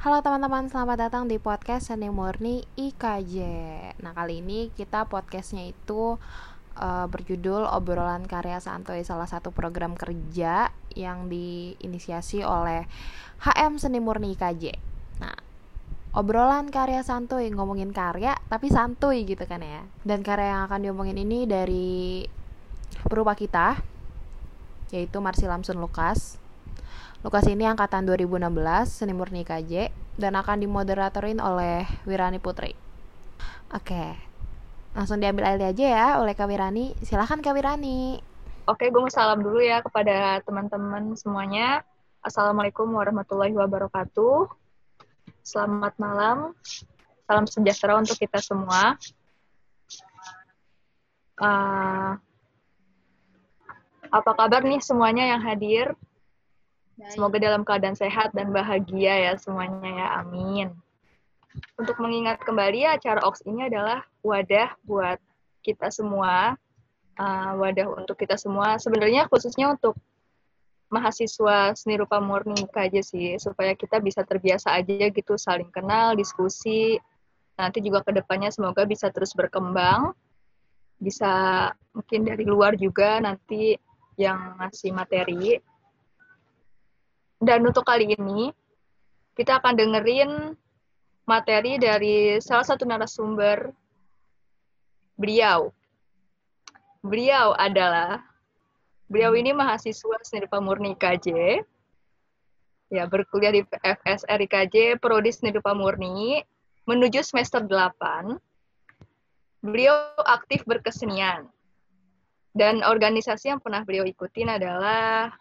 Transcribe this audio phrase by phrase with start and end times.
[0.00, 3.36] Halo teman-teman, selamat datang di podcast Seni Murni IKJ.
[4.00, 6.16] Nah kali ini kita podcastnya itu
[6.80, 12.88] uh, berjudul obrolan karya santuy salah satu program kerja yang diinisiasi oleh
[13.44, 14.72] HM Seni Murni IKJ.
[15.20, 15.36] Nah
[16.16, 19.84] obrolan karya santuy ngomongin karya tapi santuy gitu kan ya.
[20.00, 22.24] Dan karya yang akan diomongin ini dari
[23.04, 23.76] perupa kita
[24.96, 26.40] yaitu Marsi Lamsun Lukas
[27.20, 28.48] Lukas ini angkatan 2016,
[28.88, 32.72] seni murni KJ, dan akan dimoderatorin oleh Wirani Putri.
[33.76, 34.16] Oke,
[34.96, 36.96] langsung diambil alih aja ya oleh Kak Wirani.
[37.04, 38.24] Silahkan Kak Wirani.
[38.64, 41.84] Oke, gue mau salam dulu ya kepada teman-teman semuanya.
[42.24, 44.48] Assalamualaikum warahmatullahi wabarakatuh.
[45.44, 46.56] Selamat malam.
[47.28, 48.96] Salam sejahtera untuk kita semua.
[51.36, 52.16] Uh,
[54.08, 55.92] apa kabar nih semuanya yang hadir?
[57.08, 60.06] Semoga dalam keadaan sehat dan bahagia ya semuanya ya.
[60.20, 60.68] Amin.
[61.80, 65.18] Untuk mengingat kembali acara OX ini adalah wadah buat
[65.64, 66.54] kita semua,
[67.16, 68.76] uh, wadah untuk kita semua.
[68.76, 69.96] Sebenarnya khususnya untuk
[70.90, 76.98] mahasiswa seni rupa murni aja sih, supaya kita bisa terbiasa aja gitu saling kenal, diskusi.
[77.56, 80.16] Nanti juga ke depannya semoga bisa terus berkembang,
[81.00, 81.30] bisa
[81.96, 83.74] mungkin dari luar juga nanti
[84.20, 85.60] yang ngasih materi
[87.40, 88.52] dan untuk kali ini,
[89.32, 90.52] kita akan dengerin
[91.24, 93.72] materi dari salah satu narasumber
[95.16, 95.72] beliau.
[97.00, 98.20] Beliau adalah,
[99.08, 101.60] beliau ini mahasiswa seni rupa murni KJ,
[102.92, 106.44] ya berkuliah di FSR IKJ, Prodi Seni Rupa Murni,
[106.84, 108.36] menuju semester 8.
[109.64, 109.96] Beliau
[110.28, 111.48] aktif berkesenian.
[112.52, 115.39] Dan organisasi yang pernah beliau ikutin adalah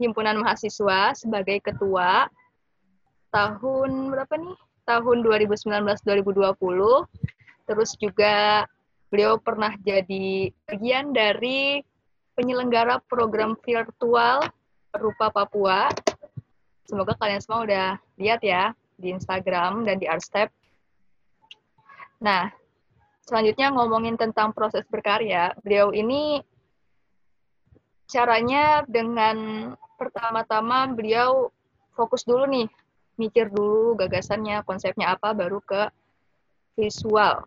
[0.00, 2.24] himpunan mahasiswa sebagai ketua
[3.28, 4.56] tahun berapa nih?
[4.88, 6.56] Tahun 2019-2020.
[7.68, 8.66] Terus juga
[9.12, 11.84] beliau pernah jadi bagian dari
[12.34, 14.42] penyelenggara program virtual
[14.96, 15.92] Rupa Papua.
[16.88, 17.88] Semoga kalian semua udah
[18.18, 20.50] lihat ya di Instagram dan di Artstep.
[22.18, 22.50] Nah,
[23.22, 25.54] selanjutnya ngomongin tentang proses berkarya.
[25.62, 26.42] Beliau ini
[28.10, 31.52] caranya dengan pertama-tama beliau
[31.92, 32.64] fokus dulu nih,
[33.20, 35.92] mikir dulu gagasannya, konsepnya apa, baru ke
[36.80, 37.44] visual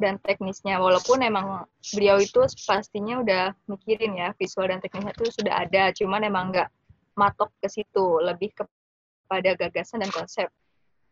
[0.00, 0.80] dan teknisnya.
[0.80, 6.24] Walaupun emang beliau itu pastinya udah mikirin ya, visual dan teknisnya itu sudah ada, cuman
[6.24, 6.72] emang nggak
[7.12, 10.48] matok ke situ, lebih kepada gagasan dan konsep.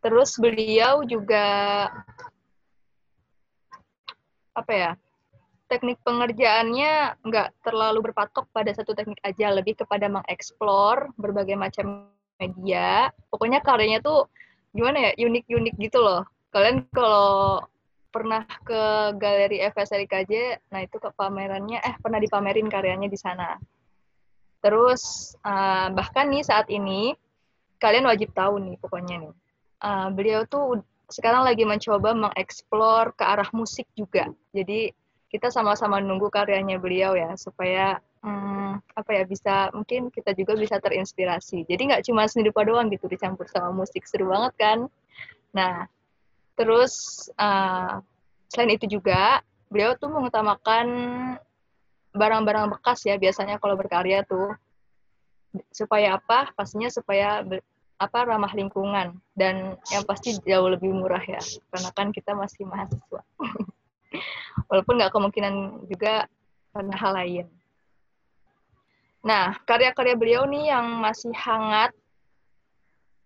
[0.01, 1.45] Terus beliau juga
[4.57, 4.91] apa ya
[5.69, 12.09] teknik pengerjaannya nggak terlalu berpatok pada satu teknik aja, lebih kepada mengeksplor berbagai macam
[12.41, 13.13] media.
[13.29, 14.25] Pokoknya karyanya tuh
[14.73, 16.25] gimana ya, unik-unik gitu loh.
[16.49, 17.61] Kalian kalau
[18.09, 20.33] pernah ke galeri FSRI KJ,
[20.73, 23.53] nah itu ke pamerannya, eh pernah dipamerin karyanya di sana.
[24.59, 27.13] Terus uh, bahkan nih saat ini
[27.79, 29.33] kalian wajib tahu nih pokoknya nih,
[29.85, 34.29] uh, beliau tuh sekarang lagi mencoba mengeksplor ke arah musik juga.
[34.53, 34.93] Jadi
[35.29, 40.81] kita sama-sama nunggu karyanya beliau ya supaya hmm, apa ya bisa mungkin kita juga bisa
[40.81, 41.69] terinspirasi.
[41.69, 44.79] Jadi nggak cuma seni rupa doang gitu dicampur sama musik seru banget kan.
[45.53, 45.85] Nah
[46.57, 46.93] terus
[47.37, 48.01] uh,
[48.49, 50.87] selain itu juga beliau tuh mengutamakan
[52.09, 54.57] barang-barang bekas ya biasanya kalau berkarya tuh
[55.69, 56.49] supaya apa?
[56.57, 57.45] Pastinya supaya
[57.99, 63.21] apa ramah lingkungan dan yang pasti jauh lebih murah ya karena kan kita masih mahasiswa.
[64.69, 65.53] Walaupun nggak kemungkinan
[65.89, 66.25] juga
[66.73, 67.47] karena hal lain.
[69.19, 71.91] Nah, karya-karya beliau nih yang masih hangat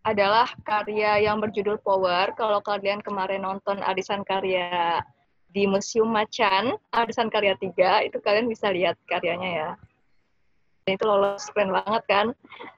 [0.04, 2.34] adalah karya yang berjudul Power.
[2.36, 5.00] Kalau kalian kemarin nonton arisan karya
[5.54, 9.70] di Museum Macan, arisan karya 3, itu kalian bisa lihat karyanya ya.
[10.84, 12.28] Dan itu lolos keren banget kan.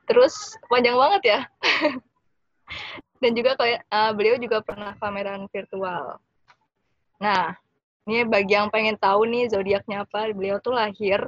[0.06, 1.40] Terus panjang banget ya.
[3.24, 6.20] Dan juga uh, beliau juga pernah pameran virtual.
[7.18, 7.58] Nah,
[8.05, 11.25] ini bagi yang pengen tahu nih zodiaknya apa, beliau tuh lahir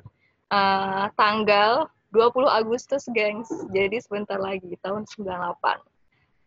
[0.53, 3.50] uh, tanggal 20 Agustus, gengs.
[3.74, 5.57] Jadi sebentar lagi, tahun 98.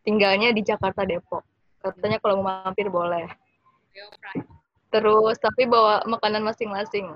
[0.06, 1.44] Tinggalnya di Jakarta Depok.
[1.82, 3.26] Katanya kalau mau mampir boleh.
[4.90, 7.10] Terus, tapi bawa makanan masing-masing.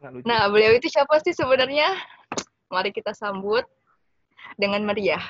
[0.00, 1.92] Nah, beliau itu siapa sih sebenarnya?
[2.68, 3.64] Mari kita sambut
[4.60, 5.20] dengan meriah.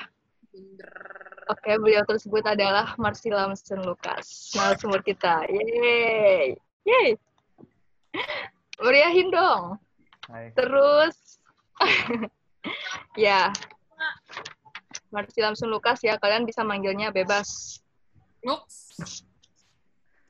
[1.49, 5.43] Oke, beliau tersebut adalah Marsila Mesin Lukas, narasumber kita.
[5.51, 6.55] Yeay!
[6.85, 7.17] Yeay.
[8.81, 9.77] Meriahin dong.
[10.27, 10.51] Hai.
[10.57, 11.37] Terus
[13.27, 13.53] ya.
[15.11, 17.79] Marsi Lamsun Lukas ya, kalian bisa manggilnya bebas.
[18.47, 18.95] Lux.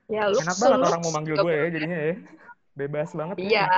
[0.09, 0.41] Ya, Lux.
[0.41, 0.89] Enak banget Lux.
[0.89, 2.13] orang mau manggil gue ya jadinya ya.
[2.75, 3.35] Bebas banget.
[3.39, 3.45] ya.
[3.45, 3.67] Iya.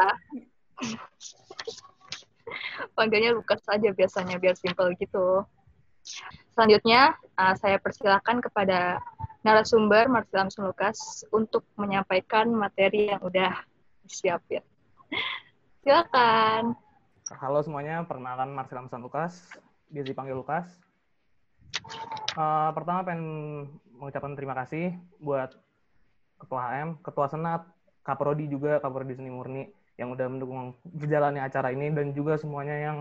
[2.98, 5.44] Panggilnya Lukas aja biasanya, biar simple gitu.
[6.54, 9.00] Selanjutnya, uh, saya persilakan kepada
[9.44, 13.56] narasumber Marsi Lamsun Lukas untuk menyampaikan materi yang udah
[14.04, 14.64] disiapin.
[15.84, 16.76] Silakan.
[17.34, 19.52] Halo semuanya, perkenalan Marcel Amsan Lukas,
[19.90, 20.68] biasa dipanggil Lukas.
[22.34, 23.26] Eh, pertama pengen
[23.98, 25.56] mengucapkan terima kasih buat
[26.40, 27.62] Ketua HM, Ketua Senat,
[28.04, 32.98] Kaprodi juga, Kaprodi Seni Murni yang udah mendukung berjalannya acara ini dan juga semuanya yang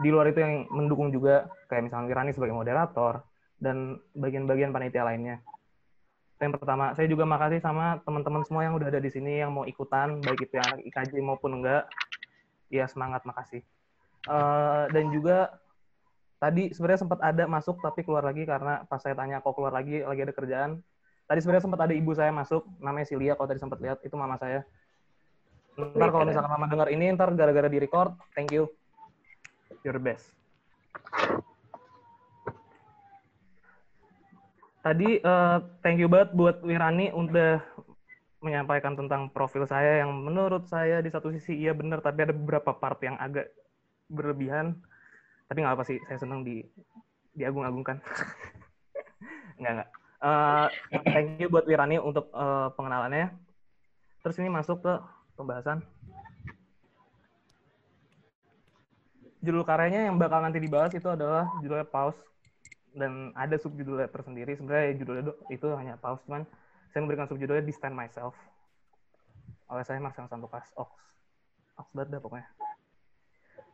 [0.00, 3.20] di luar itu yang mendukung juga kayak misalnya Wirani sebagai moderator
[3.60, 5.44] dan bagian-bagian panitia lainnya.
[6.42, 9.62] Yang pertama, saya juga makasih sama teman-teman semua yang udah ada di sini yang mau
[9.62, 11.86] ikutan, baik itu yang anak IKJ maupun enggak.
[12.66, 13.62] Ya semangat, makasih.
[14.26, 15.54] Eh, dan juga
[16.42, 20.02] tadi sebenarnya sempat ada masuk tapi keluar lagi karena pas saya tanya kok keluar lagi
[20.02, 20.70] lagi ada kerjaan.
[21.30, 24.34] Tadi sebenarnya sempat ada ibu saya masuk, namanya Silia kalau tadi sempat lihat itu mama
[24.42, 24.66] saya.
[25.78, 28.66] Ntar kalau misalkan mama dengar ini ntar gara-gara di record, thank you.
[29.82, 30.30] You're the best.
[34.82, 37.62] Tadi eh, thank you banget buat Wirani udah
[38.42, 42.74] menyampaikan tentang profil saya yang menurut saya di satu sisi iya benar tapi ada beberapa
[42.74, 43.54] part yang agak
[44.10, 44.74] berlebihan.
[45.46, 46.66] Tapi nggak apa sih, saya senang di
[47.38, 48.02] diagung-agungkan.
[49.62, 49.88] nggak nggak.
[50.22, 50.66] Eh,
[51.10, 53.30] thank you buat Wirani untuk eh, pengenalannya.
[54.22, 54.94] Terus ini masuk ke
[55.34, 55.82] pembahasan.
[59.42, 62.22] Judul karyanya yang bakal nanti dibahas itu adalah judulnya Pause
[62.94, 64.54] dan ada subjudulnya tersendiri.
[64.54, 66.46] Sebenarnya judulnya itu hanya Pause, cuman
[66.94, 68.38] saya memberikan subjudulnya Distant Myself.
[69.66, 70.94] Oleh saya Mas Santokas Ox.
[71.74, 72.46] Ox banget pokoknya.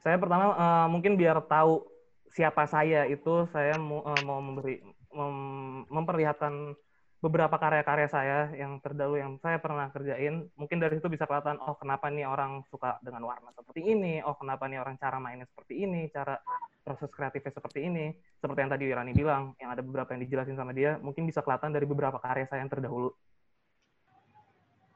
[0.00, 1.84] Saya pertama eh, mungkin biar tahu
[2.32, 4.80] siapa saya itu saya mau, eh, mau memberi
[5.12, 6.78] mem- memperlihatkan
[7.18, 10.46] beberapa karya-karya saya yang terdahulu yang saya pernah kerjain.
[10.54, 14.38] Mungkin dari situ bisa kelihatan oh kenapa nih orang suka dengan warna seperti ini, oh
[14.38, 16.38] kenapa nih orang cara mainnya seperti ini, cara
[16.86, 18.14] proses kreatifnya seperti ini.
[18.38, 21.74] Seperti yang tadi Wirani bilang, yang ada beberapa yang dijelasin sama dia, mungkin bisa kelihatan
[21.74, 23.10] dari beberapa karya saya yang terdahulu.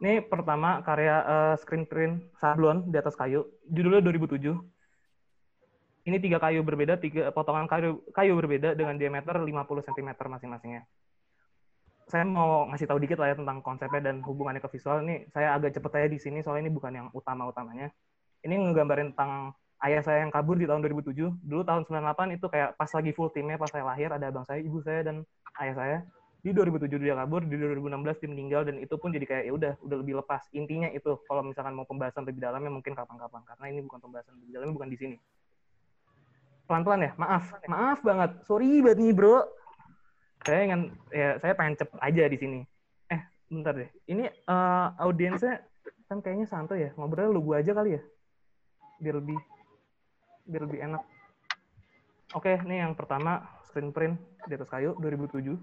[0.02, 4.58] Ini pertama karya eh, screen print sablon di atas kayu, judulnya 2007.
[6.02, 10.82] Ini tiga kayu berbeda, tiga potongan kayu, kayu berbeda dengan diameter 50 cm masing-masingnya.
[12.10, 15.02] Saya mau ngasih tahu dikit lah ya tentang konsepnya dan hubungannya ke visual.
[15.06, 17.88] Ini saya agak cepet aja di sini, soalnya ini bukan yang utama-utamanya.
[18.42, 21.14] Ini ngegambarin tentang ayah saya yang kabur di tahun 2007.
[21.42, 24.62] Dulu tahun 98 itu kayak pas lagi full timnya pas saya lahir, ada abang saya,
[24.62, 25.26] ibu saya, dan
[25.62, 25.98] ayah saya.
[26.42, 29.72] Di 2007 dia kabur, di 2016 dia meninggal, dan itu pun jadi kayak ya udah,
[29.78, 30.42] udah lebih lepas.
[30.50, 34.58] Intinya itu, kalau misalkan mau pembahasan lebih dalamnya mungkin kapan-kapan, karena ini bukan pembahasan lebih
[34.58, 35.16] dalamnya, bukan di sini.
[36.66, 38.30] Pelan-pelan ya, maaf, maaf banget.
[38.46, 39.61] Sorry banget nih bro.
[40.42, 42.60] Saya ingin, ya saya pengen cepet aja di sini.
[43.10, 43.90] Eh, bentar deh.
[44.10, 45.62] Ini eh, audiensnya
[46.10, 46.90] kan kayaknya santai ya.
[46.98, 48.02] Ngobrolnya lu gua aja kali ya.
[48.98, 49.38] Biar lebih
[50.46, 51.02] biar lebih enak.
[52.34, 54.18] Oke, ini yang pertama screen print
[54.48, 55.54] di atas kayu 2007.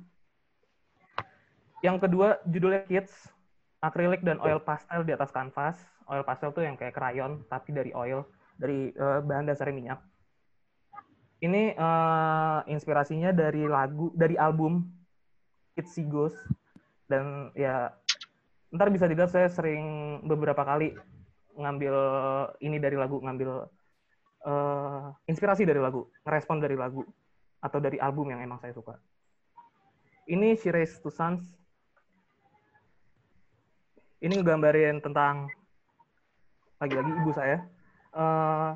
[1.84, 3.12] Yang kedua judulnya Kids,
[3.80, 5.76] akrilik dan oil pastel di atas kanvas.
[6.10, 8.24] Oil pastel tuh yang kayak krayon tapi dari oil,
[8.56, 10.00] dari eh, bahan dasarnya minyak.
[11.40, 14.84] Ini eh, inspirasinya dari lagu dari album
[15.80, 16.36] See Ghost
[17.08, 17.96] dan ya
[18.76, 20.92] ntar bisa dilihat saya sering beberapa kali
[21.56, 21.96] ngambil
[22.60, 23.72] ini dari lagu ngambil
[24.44, 27.08] eh, inspirasi dari lagu ngerespon dari lagu
[27.64, 29.00] atau dari album yang emang saya suka.
[30.28, 31.44] Ini She Raised Two Sons.
[34.19, 35.48] Ini ngegambarin tentang
[36.84, 37.64] lagi-lagi ibu saya.
[38.12, 38.72] Eh,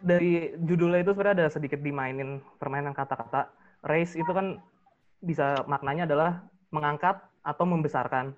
[0.00, 3.52] dari judulnya itu sebenarnya ada sedikit dimainin permainan kata-kata
[3.84, 4.60] raise itu kan
[5.20, 8.32] bisa maknanya adalah mengangkat atau membesarkan.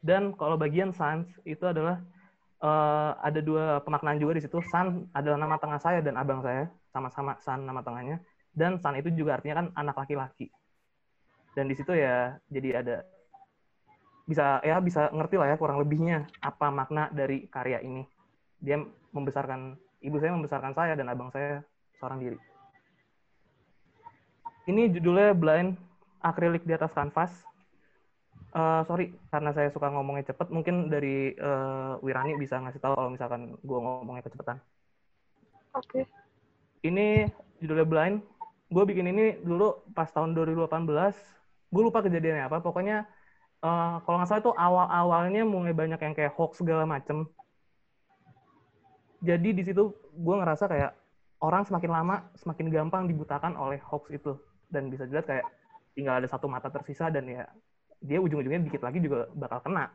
[0.00, 2.00] Dan kalau bagian sons itu adalah
[2.62, 4.58] eh, ada dua pemaknaan juga di situ.
[4.70, 8.18] Son adalah nama tengah saya dan abang saya, sama-sama son nama tengahnya.
[8.50, 10.50] Dan son itu juga artinya kan anak laki-laki.
[11.54, 12.96] Dan di situ ya jadi ada
[14.30, 18.06] bisa ya bisa ngerti lah ya kurang lebihnya apa makna dari karya ini.
[18.62, 18.80] Dia
[19.10, 21.60] membesarkan ibu saya membesarkan saya dan abang saya
[22.00, 22.38] seorang diri.
[24.68, 25.76] Ini judulnya Blind
[26.20, 27.32] akrilik di atas kanvas.
[28.50, 33.10] Eh, sorry, karena saya suka ngomongnya cepet, mungkin dari eh, Wirani bisa ngasih tahu kalau
[33.12, 34.58] misalkan gue ngomongnya kecepatan.
[35.76, 36.08] Oke.
[36.82, 37.30] Ini
[37.62, 38.16] judulnya Blind.
[38.70, 40.86] Gue bikin ini dulu pas tahun 2018.
[41.70, 42.58] Gue lupa kejadiannya apa.
[42.58, 43.06] Pokoknya
[43.62, 47.30] eh, kalau nggak salah itu awal-awalnya mulai banyak yang kayak hoax segala macem.
[49.20, 50.92] Jadi di situ gue ngerasa kayak
[51.44, 54.36] orang semakin lama semakin gampang dibutakan oleh hoax itu.
[54.70, 55.46] Dan bisa dilihat kayak
[55.92, 57.44] tinggal ada satu mata tersisa dan ya
[58.00, 59.92] dia ujung-ujungnya dikit lagi juga bakal kena.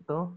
[0.00, 0.36] Itu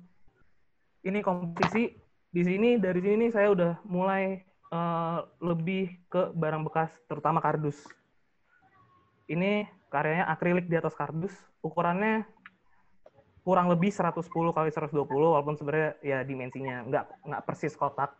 [1.03, 1.91] ini komposisi
[2.31, 4.39] di sini dari sini saya udah mulai
[4.71, 7.77] uh, lebih ke barang bekas terutama kardus.
[9.27, 11.35] Ini karyanya akrilik di atas kardus.
[11.63, 12.23] Ukurannya
[13.43, 18.15] kurang lebih 110 kali 120 walaupun sebenarnya ya dimensinya nggak nggak persis kotak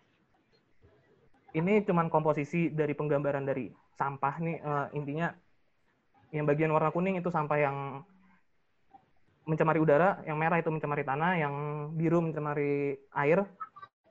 [1.56, 5.32] ini cuman komposisi dari penggambaran dari sampah nih uh, intinya
[6.34, 7.78] yang bagian warna kuning itu sampah yang
[9.44, 11.54] mencemari udara, yang merah itu mencemari tanah, yang
[11.94, 13.44] biru mencemari air.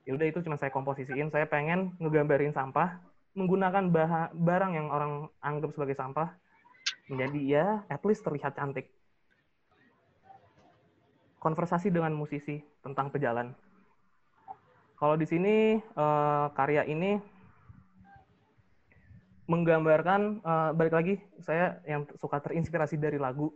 [0.03, 1.31] Ya udah itu cuma saya komposisiin.
[1.33, 3.01] Saya pengen ngegambarin sampah
[3.33, 6.37] menggunakan bahan, barang yang orang anggap sebagai sampah
[7.09, 8.93] menjadi ya at least terlihat cantik.
[11.43, 13.51] Konversasi dengan musisi tentang pejalan.
[14.95, 17.19] Kalau di sini uh, karya ini
[19.51, 23.51] menggambarkan uh, balik lagi saya yang suka terinspirasi dari lagu.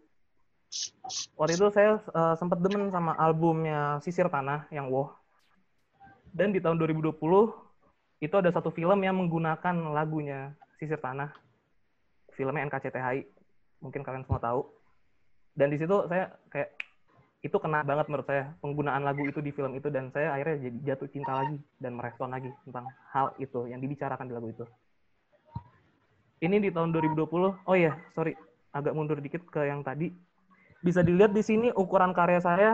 [1.40, 5.16] Waktu itu saya uh, sempat demen sama albumnya Sisir Tanah yang Wow.
[6.36, 7.16] Dan di tahun 2020
[8.20, 11.32] itu ada satu film yang menggunakan lagunya Sisir Tanah.
[12.36, 13.24] Filmnya NKCTHI.
[13.80, 14.68] Mungkin kalian semua tahu.
[15.56, 16.76] Dan di situ saya kayak
[17.48, 20.78] itu kena banget menurut saya penggunaan lagu itu di film itu dan saya akhirnya jadi
[20.94, 24.68] jatuh cinta lagi dan merespon lagi tentang hal itu yang dibicarakan di lagu itu
[26.42, 27.66] ini di tahun 2020.
[27.66, 28.38] Oh iya, sorry,
[28.70, 30.14] agak mundur dikit ke yang tadi.
[30.86, 32.72] Bisa dilihat di sini ukuran karya saya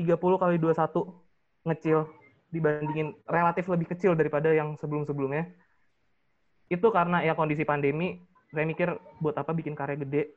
[0.00, 2.08] 30 kali 21 ngecil
[2.50, 5.44] dibandingin relatif lebih kecil daripada yang sebelum-sebelumnya.
[6.72, 8.16] Itu karena ya kondisi pandemi,
[8.48, 10.32] saya mikir buat apa bikin karya gede.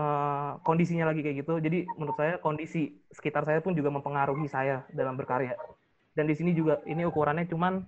[0.00, 1.60] Uh, kondisinya lagi kayak gitu.
[1.60, 5.52] Jadi menurut saya kondisi sekitar saya pun juga mempengaruhi saya dalam berkarya.
[6.16, 7.84] Dan di sini juga ini ukurannya cuman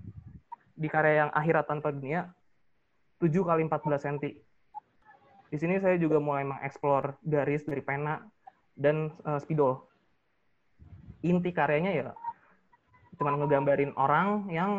[0.77, 2.29] di karya yang akhirat tanpa dunia
[3.17, 4.17] 7 kali 14 cm.
[5.49, 8.21] Di sini saya juga mulai mengeksplor garis dari pena
[8.77, 9.89] dan uh, spidol.
[11.25, 12.13] Inti karyanya ya
[13.17, 14.73] cuma ngegambarin orang yang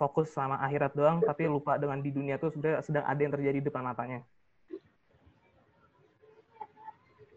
[0.00, 3.56] fokus sama akhirat doang, tapi lupa dengan di dunia tuh sebenarnya sedang ada yang terjadi
[3.62, 4.26] di depan matanya.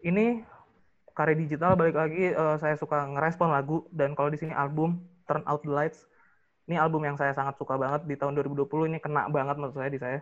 [0.06, 0.46] Ini
[1.18, 5.42] karya digital balik lagi uh, saya suka ngerespon lagu dan kalau di sini album Turn
[5.50, 6.06] Out the Lights
[6.66, 9.86] ini album yang saya sangat suka banget di tahun 2020 ini kena banget menurut saya
[9.86, 10.18] di saya.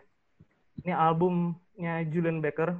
[0.85, 2.76] Ini albumnya Julian Baker.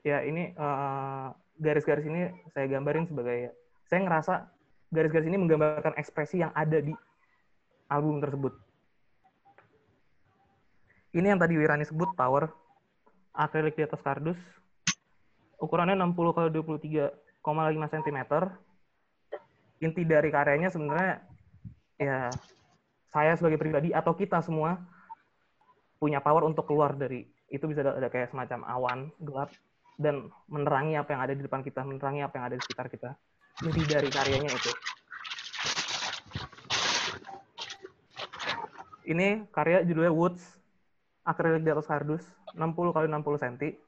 [0.00, 1.26] Ya ini eh,
[1.60, 2.20] garis-garis uh, ini
[2.56, 3.52] saya gambarin sebagai
[3.84, 4.34] saya ngerasa
[4.88, 6.96] garis-garis ini menggambarkan ekspresi yang ada di
[7.92, 8.56] album tersebut.
[11.12, 12.48] Ini yang tadi Wirani sebut power
[13.36, 14.40] akrilik di atas kardus.
[15.56, 18.18] Ukurannya 60 kali 23,5 cm.
[19.76, 21.20] Inti dari karyanya sebenarnya
[21.96, 22.28] ya
[23.12, 24.76] saya sebagai pribadi atau kita semua
[25.96, 29.48] punya power untuk keluar dari itu bisa ada, kayak semacam awan gelap
[29.96, 33.16] dan menerangi apa yang ada di depan kita, menerangi apa yang ada di sekitar kita.
[33.64, 34.72] Inti dari karyanya itu.
[39.06, 40.42] Ini karya judulnya Woods,
[41.22, 43.85] akrilik di atas kardus, 60 kali 60 cm.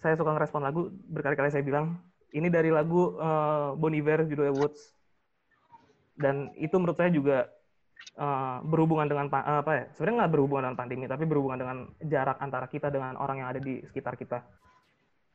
[0.00, 1.96] Saya suka ngerespon lagu, berkali-kali saya bilang,
[2.36, 4.92] ini dari lagu uh, Bon Iver judulnya Woods.
[6.16, 7.48] Dan itu menurut saya juga
[8.16, 12.66] uh, berhubungan dengan apa ya sebenarnya nggak berhubungan dengan pandemi tapi berhubungan dengan jarak antara
[12.72, 14.40] kita dengan orang yang ada di sekitar kita.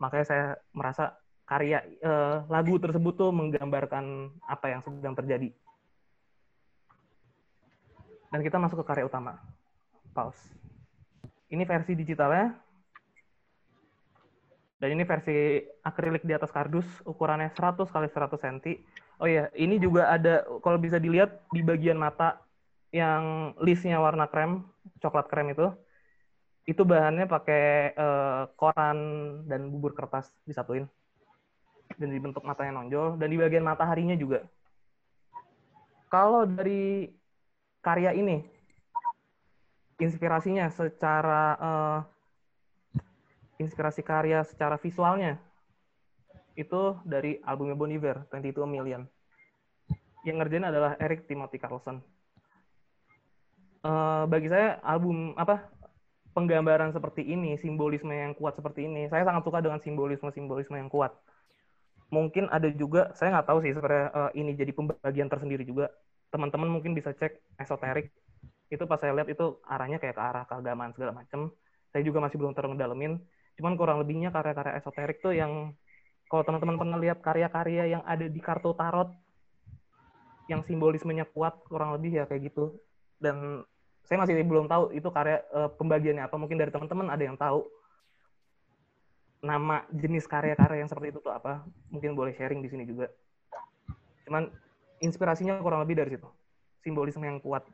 [0.01, 1.13] Makanya saya merasa
[1.46, 5.53] karya uh, lagu tersebut tuh menggambarkan apa yang sedang terjadi.
[8.34, 9.38] Dan kita masuk ke karya utama
[10.15, 10.39] pause
[11.51, 12.56] ini versi digitalnya
[14.82, 18.58] dan ini versi akrilik di atas kardus ukurannya 100 kali 100 cm
[19.22, 22.42] Oh iya, ini juga ada kalau bisa dilihat di bagian mata
[22.90, 24.66] yang listnya warna krem,
[24.98, 25.70] coklat krem itu,
[26.66, 28.98] itu bahannya pakai uh, koran
[29.46, 30.90] dan bubur kertas disatuin
[32.02, 34.42] dan dibentuk matanya nonjol dan di bagian mataharinya juga.
[36.10, 37.06] Kalau dari
[37.86, 38.42] karya ini,
[40.02, 42.00] inspirasinya secara uh,
[43.62, 45.38] inspirasi karya secara visualnya
[46.56, 49.08] itu dari albumnya Bon Iver, 22 Million.
[50.27, 52.03] Yang ngerjain adalah Eric Timothy Carlson.
[53.82, 55.65] Uh, bagi saya album apa
[56.38, 61.12] penggambaran seperti ini, simbolisme yang kuat seperti ini, saya sangat suka dengan simbolisme-simbolisme yang kuat.
[62.12, 65.89] Mungkin ada juga, saya nggak tahu sih sebenarnya uh, ini jadi pembagian tersendiri juga.
[66.30, 68.12] Teman-teman mungkin bisa cek esoterik.
[68.72, 71.51] Itu pas saya lihat itu arahnya kayak ke arah keagamaan segala macam.
[71.91, 73.13] Saya juga masih belum terlalu ngedalemin.
[73.60, 75.75] Cuman kurang lebihnya karya-karya esoterik tuh yang
[76.31, 79.12] kalau teman-teman pernah lihat karya-karya yang ada di kartu tarot
[80.48, 82.75] yang simbolismenya kuat kurang lebih ya kayak gitu.
[83.20, 83.67] Dan
[84.08, 86.36] saya masih belum tahu itu karya uh, pembagiannya apa.
[86.39, 87.67] Mungkin dari teman-teman ada yang tahu
[89.41, 91.67] nama jenis karya-karya yang seperti itu tuh apa.
[91.91, 93.12] Mungkin boleh sharing di sini juga.
[94.24, 94.48] Cuman
[95.03, 96.29] inspirasinya kurang lebih dari situ.
[96.81, 97.67] Simbolisme yang kuat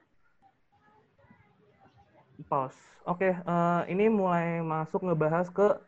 [2.46, 2.77] pause.
[3.10, 5.82] Oke okay, uh, eh, ini mulai masuk ngebahas ke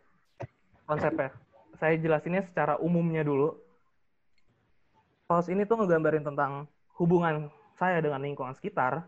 [0.90, 1.30] konsepnya.
[1.78, 3.54] Saya jelasinnya secara umumnya dulu.
[5.30, 6.66] Pause ini tuh ngegambarin tentang
[6.98, 9.06] hubungan saya dengan lingkungan sekitar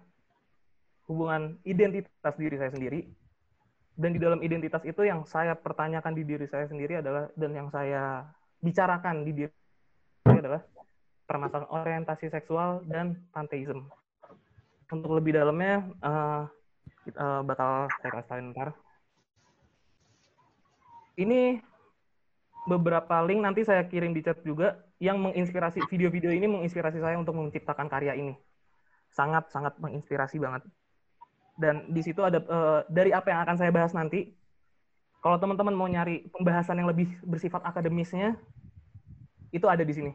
[1.12, 3.04] hubungan identitas diri saya sendiri
[4.00, 7.68] dan di dalam identitas itu yang saya pertanyakan di diri saya sendiri adalah dan yang
[7.68, 8.24] saya
[8.64, 9.52] bicarakan di diri
[10.24, 10.62] saya adalah
[11.28, 13.88] permasalahan orientasi seksual dan panteisme.
[14.92, 16.44] Untuk lebih dalamnya uh,
[17.18, 18.70] uh, bakal saya kasih ntar.
[21.18, 21.60] Ini
[22.70, 27.34] beberapa link nanti saya kirim di chat juga yang menginspirasi video-video ini menginspirasi saya untuk
[27.36, 28.34] menciptakan karya ini.
[29.12, 30.64] Sangat sangat menginspirasi banget
[31.62, 34.34] dan di situ ada uh, dari apa yang akan saya bahas nanti.
[35.22, 38.34] Kalau teman-teman mau nyari pembahasan yang lebih bersifat akademisnya,
[39.54, 40.12] itu ada di sini.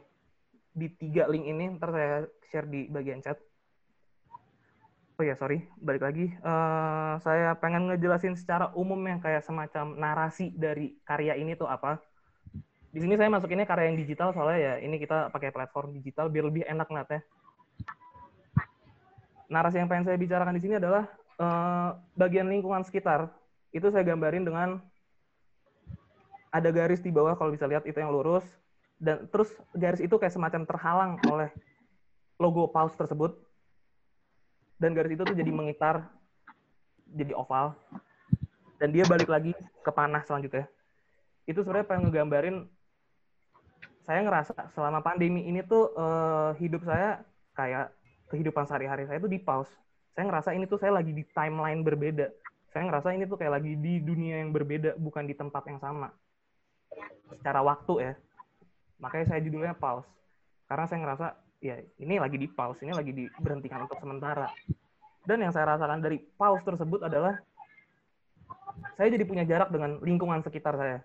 [0.74, 3.38] Di tiga link ini, ntar saya share di bagian chat.
[5.16, 6.28] Oh ya, sorry, balik lagi.
[6.44, 11.96] Uh, saya pengen ngejelasin secara umum ya, kayak semacam narasi dari karya ini tuh apa.
[12.92, 16.44] Di sini saya masukinnya karya yang digital, soalnya ya ini kita pakai platform digital biar
[16.52, 17.24] lebih enak ngeliatnya.
[19.48, 21.08] Narasi yang pengen saya bicarakan di sini adalah
[21.40, 23.32] uh, bagian lingkungan sekitar
[23.72, 24.84] itu saya gambarin dengan
[26.52, 28.44] ada garis di bawah kalau bisa lihat itu yang lurus
[29.00, 31.48] dan terus garis itu kayak semacam terhalang oleh
[32.36, 33.45] logo paus tersebut
[34.76, 36.04] dan garis itu tuh jadi mengitar
[37.12, 37.72] jadi oval.
[38.76, 40.68] Dan dia balik lagi ke panah selanjutnya.
[41.48, 42.56] Itu sebenarnya pengen ngegambarin
[44.06, 47.26] saya ngerasa selama pandemi ini tuh uh, hidup saya
[47.58, 47.90] kayak
[48.30, 49.72] kehidupan sehari-hari saya tuh di pause.
[50.14, 52.30] Saya ngerasa ini tuh saya lagi di timeline berbeda.
[52.70, 56.12] Saya ngerasa ini tuh kayak lagi di dunia yang berbeda bukan di tempat yang sama.
[57.32, 58.12] Secara waktu ya.
[59.00, 60.08] Makanya saya judulnya pause.
[60.68, 61.26] Karena saya ngerasa
[61.60, 64.48] ya ini lagi di pause ini lagi diberhentikan untuk sementara
[65.26, 67.40] dan yang saya rasakan dari pause tersebut adalah
[68.94, 70.98] saya jadi punya jarak dengan lingkungan sekitar saya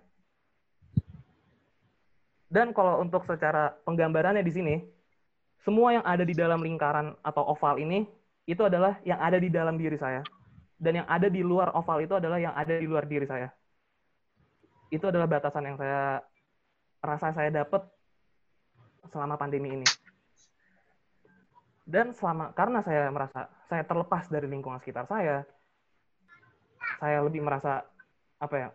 [2.52, 4.76] dan kalau untuk secara penggambarannya di sini
[5.62, 8.04] semua yang ada di dalam lingkaran atau oval ini
[8.50, 10.26] itu adalah yang ada di dalam diri saya.
[10.82, 13.54] Dan yang ada di luar oval itu adalah yang ada di luar diri saya.
[14.90, 16.26] Itu adalah batasan yang saya
[16.98, 17.86] rasa saya dapat
[19.14, 19.86] selama pandemi ini.
[21.92, 25.44] Dan selama karena saya merasa saya terlepas dari lingkungan sekitar saya,
[27.04, 27.84] saya lebih merasa
[28.40, 28.70] apa ya?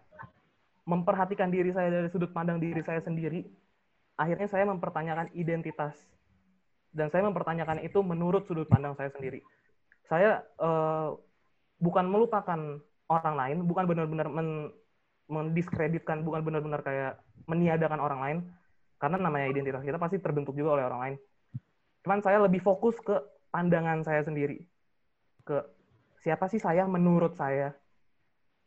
[0.87, 3.43] memperhatikan diri saya dari sudut pandang diri saya sendiri.
[4.15, 5.99] Akhirnya saya mempertanyakan identitas
[6.95, 9.43] dan saya mempertanyakan itu menurut sudut pandang saya sendiri
[10.07, 11.15] saya uh,
[11.83, 14.71] bukan melupakan orang lain, bukan benar-benar men
[15.27, 17.19] mendiskreditkan, bukan benar-benar kayak
[17.51, 18.39] meniadakan orang lain,
[19.03, 21.17] karena namanya identitas kita pasti terbentuk juga oleh orang lain.
[22.07, 23.19] Cuman saya lebih fokus ke
[23.51, 24.63] pandangan saya sendiri,
[25.43, 25.59] ke
[26.23, 27.75] siapa sih saya menurut saya.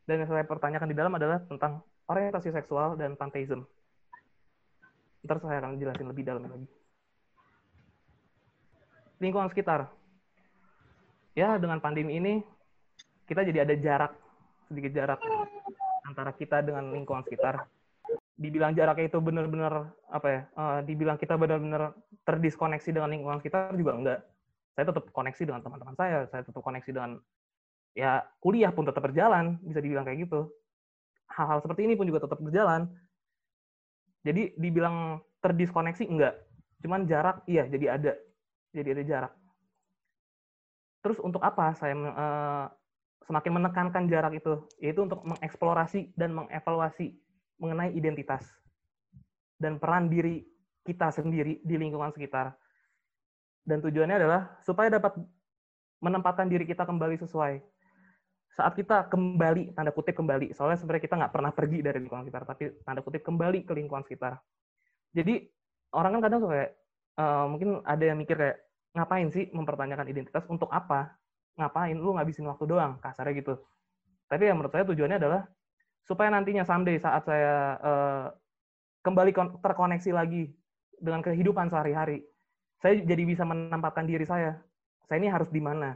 [0.04, 1.80] Dan yang saya pertanyakan di dalam adalah tentang
[2.12, 3.64] orientasi seksual dan pantheism.
[5.24, 6.68] Ntar saya akan jelasin lebih dalam lagi.
[9.24, 9.88] Lingkungan sekitar
[11.32, 12.44] ya dengan pandemi ini
[13.24, 14.12] kita jadi ada jarak
[14.68, 15.20] sedikit jarak
[16.04, 17.64] antara kita dengan lingkungan sekitar.
[18.40, 20.42] Dibilang jaraknya itu benar-benar apa ya?
[20.56, 21.92] Uh, dibilang kita benar-benar
[22.24, 24.20] terdiskoneksi dengan lingkungan sekitar juga enggak.
[24.80, 27.20] Saya tetap koneksi dengan teman-teman saya, saya tetap koneksi dengan
[27.92, 30.48] ya kuliah pun tetap berjalan, bisa dibilang kayak gitu.
[31.36, 32.88] Hal-hal seperti ini pun juga tetap berjalan.
[34.24, 36.36] Jadi dibilang terdiskoneksi enggak.
[36.80, 38.14] Cuman jarak iya jadi ada.
[38.72, 39.34] Jadi ada jarak.
[41.04, 42.66] Terus untuk apa saya uh,
[43.28, 44.64] semakin menekankan jarak itu?
[44.80, 47.20] Yaitu untuk mengeksplorasi dan mengevaluasi
[47.60, 48.48] mengenai identitas
[49.60, 50.48] dan peran diri
[50.88, 52.56] kita sendiri di lingkungan sekitar.
[53.62, 55.20] Dan tujuannya adalah supaya dapat
[56.00, 57.62] menempatkan diri kita kembali sesuai.
[58.50, 62.44] Saat kita kembali, tanda kutip kembali, soalnya sebenarnya kita nggak pernah pergi dari lingkungan sekitar,
[62.50, 64.42] tapi tanda kutip kembali ke lingkungan sekitar.
[65.14, 65.46] Jadi
[65.94, 66.72] orang kan kadang suka kayak,
[67.22, 68.58] uh, mungkin ada yang mikir kayak,
[68.90, 71.14] ngapain sih mempertanyakan identitas untuk apa?
[71.62, 73.54] Ngapain lu ngabisin waktu doang, kasarnya gitu.
[74.26, 75.46] Tapi yang menurut saya tujuannya adalah
[76.10, 78.26] supaya nantinya someday saat saya uh,
[79.06, 79.30] kembali
[79.62, 80.50] terkoneksi lagi
[80.98, 82.26] dengan kehidupan sehari-hari,
[82.82, 84.58] saya jadi bisa menempatkan diri saya.
[85.06, 85.94] Saya ini harus di mana?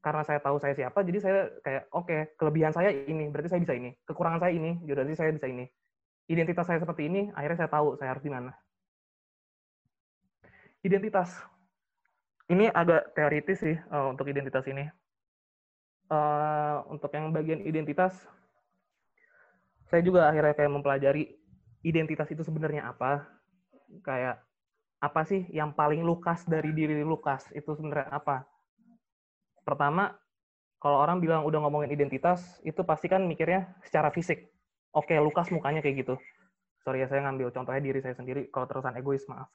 [0.00, 3.60] Karena saya tahu saya siapa, jadi saya kayak oke, okay, kelebihan saya ini, berarti saya
[3.60, 3.92] bisa ini.
[4.08, 5.68] Kekurangan saya ini, berarti saya bisa ini.
[6.28, 8.52] Identitas saya seperti ini, akhirnya saya tahu saya harus di mana
[10.84, 11.32] identitas.
[12.52, 14.84] ini agak teoritis sih uh, untuk identitas ini.
[16.12, 18.12] Uh, untuk yang bagian identitas,
[19.88, 21.36] saya juga akhirnya kayak mempelajari
[21.84, 23.24] identitas itu sebenarnya apa.
[24.02, 24.42] Kayak
[24.98, 28.48] apa sih yang paling Lukas dari diri Lukas itu sebenarnya apa?
[29.64, 30.16] Pertama,
[30.80, 34.52] kalau orang bilang udah ngomongin identitas, itu pasti kan mikirnya secara fisik.
[34.92, 36.14] Oke, Lukas mukanya kayak gitu.
[36.84, 38.52] Sorry ya, saya ngambil contohnya diri saya sendiri.
[38.52, 39.48] Kalau terusan egois, maaf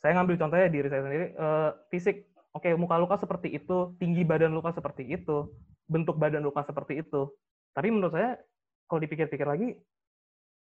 [0.00, 2.24] saya ngambil contohnya diri saya sendiri uh, fisik
[2.56, 5.52] oke muka luka seperti itu tinggi badan luka seperti itu
[5.86, 7.28] bentuk badan luka seperti itu
[7.76, 8.40] tapi menurut saya
[8.90, 9.78] kalau dipikir-pikir lagi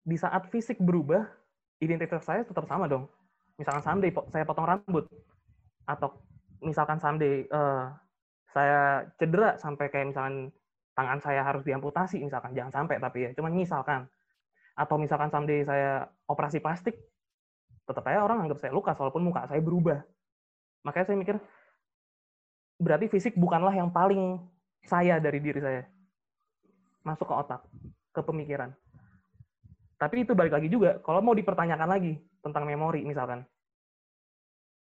[0.02, 1.22] di saat fisik berubah
[1.78, 3.06] identitas saya tetap sama dong.
[3.62, 5.06] Misalkan someday saya potong rambut.
[5.86, 6.18] Atau
[6.66, 7.94] misalkan someday uh,
[8.50, 10.50] saya cedera sampai kayak misalkan
[10.98, 12.58] tangan saya harus diamputasi misalkan.
[12.58, 14.10] Jangan sampai tapi ya cuman misalkan.
[14.74, 16.98] Atau misalkan someday saya operasi plastik
[17.88, 20.04] tetap aja orang anggap saya luka walaupun muka saya berubah.
[20.84, 21.36] Makanya saya mikir,
[22.80, 24.44] berarti fisik bukanlah yang paling
[24.84, 25.84] saya dari diri saya.
[27.08, 27.64] Masuk ke otak,
[28.18, 28.74] ke pemikiran.
[30.02, 33.46] Tapi itu balik lagi juga, kalau mau dipertanyakan lagi tentang memori misalkan.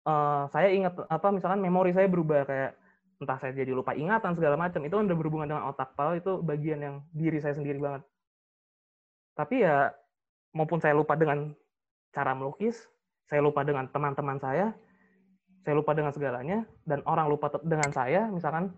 [0.04, 2.76] Uh, saya ingat apa misalkan memori saya berubah kayak
[3.24, 6.44] entah saya jadi lupa ingatan segala macam itu kan udah berhubungan dengan otak padahal itu
[6.44, 8.04] bagian yang diri saya sendiri banget
[9.32, 9.96] tapi ya
[10.52, 11.56] maupun saya lupa dengan
[12.12, 12.84] cara melukis
[13.28, 14.76] saya lupa dengan teman-teman saya,
[15.64, 18.70] saya lupa dengan segalanya, dan orang lupa dengan saya, misalkan,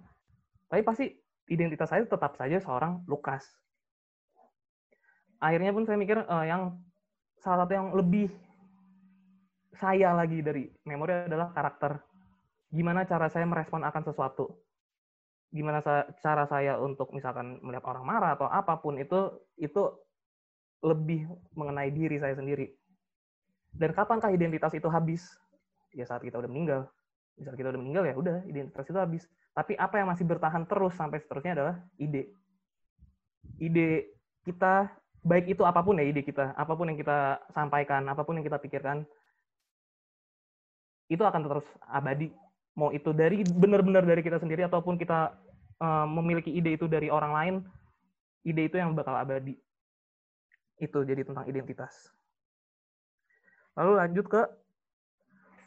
[0.69, 1.05] tapi pasti
[1.49, 3.45] identitas saya tetap saja seorang Lukas.
[5.39, 6.75] Akhirnya pun saya mikir uh, yang
[7.39, 8.31] salah satu yang lebih
[9.75, 11.99] saya lagi dari memori adalah karakter.
[12.71, 14.51] Gimana cara saya merespon akan sesuatu.
[15.51, 15.79] Gimana
[16.19, 19.95] cara saya untuk misalkan melihat orang marah atau apa pun itu itu
[20.83, 22.75] lebih mengenai diri saya sendiri
[23.75, 25.21] dan kapankah identitas itu habis?
[25.91, 26.81] Ya saat kita udah meninggal.
[27.35, 29.23] Misal kita udah meninggal ya udah identitas itu habis.
[29.51, 32.31] Tapi apa yang masih bertahan terus sampai seterusnya adalah ide.
[33.59, 34.15] Ide
[34.47, 34.87] kita
[35.25, 38.45] baik itu apa pun ya ide kita, apa pun yang kita sampaikan, apa pun yang
[38.45, 39.01] kita pikirkan
[41.09, 42.29] itu akan terus abadi.
[42.77, 45.33] Mau itu dari benar-benar dari kita sendiri ataupun kita
[45.81, 47.55] uh, memiliki ide itu dari orang lain,
[48.45, 49.57] ide itu yang bakal abadi.
[50.77, 52.13] Itu jadi tentang identitas.
[53.73, 54.41] Lalu lanjut ke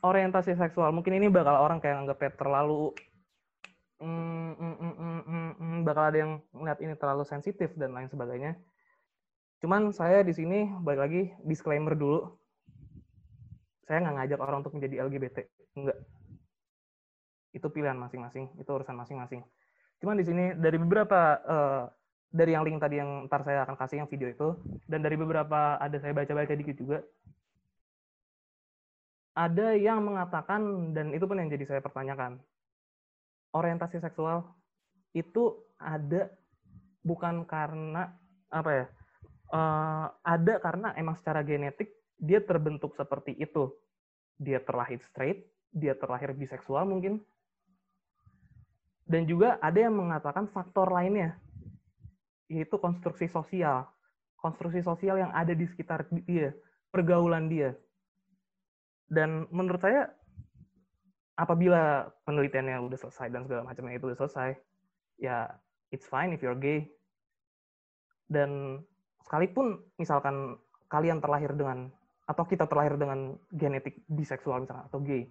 [0.06, 0.94] orientasi seksual.
[0.94, 2.94] Mungkin ini bakal orang kayak anggapnya terlalu
[3.98, 8.06] mm, mm, mm, mm, mm, mm, bakal ada yang ngeliat ini terlalu sensitif dan lain
[8.06, 8.54] sebagainya.
[9.58, 12.30] Cuman saya di sini balik lagi disclaimer dulu.
[13.88, 15.36] Saya nggak ngajak orang untuk menjadi LGBT,
[15.80, 15.98] enggak.
[17.56, 19.40] Itu pilihan masing-masing, itu urusan masing-masing.
[19.98, 21.82] Cuman di sini dari beberapa uh,
[22.28, 24.48] dari yang link tadi yang ntar saya akan kasih yang video itu
[24.84, 27.00] dan dari beberapa ada saya baca-baca dikit juga
[29.32, 32.36] ada yang mengatakan dan itu pun yang jadi saya pertanyakan
[33.56, 34.44] orientasi seksual
[35.16, 36.28] itu ada
[37.00, 38.12] bukan karena
[38.52, 38.84] apa ya
[39.52, 43.70] uh, ada karena emang secara genetik dia terbentuk seperti itu.
[44.38, 47.20] Dia terlahir straight dia terlahir biseksual mungkin.
[49.08, 51.36] Dan juga ada yang mengatakan faktor lainnya
[52.48, 53.88] yaitu konstruksi sosial.
[54.38, 56.52] Konstruksi sosial yang ada di sekitar dia
[56.92, 57.76] pergaulan dia.
[59.08, 60.12] Dan menurut saya
[61.36, 64.58] apabila penelitiannya udah selesai dan segala macamnya itu udah selesai
[65.22, 65.48] ya
[65.88, 66.88] it's fine if you're gay.
[68.28, 68.84] Dan
[69.28, 70.56] sekalipun misalkan
[70.88, 71.92] kalian terlahir dengan
[72.24, 75.28] atau kita terlahir dengan genetik biseksual misalkan atau gay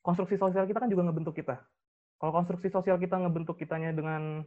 [0.00, 1.60] konstruksi sosial kita kan juga ngebentuk kita
[2.16, 4.40] kalau konstruksi sosial kita ngebentuk kitanya dengan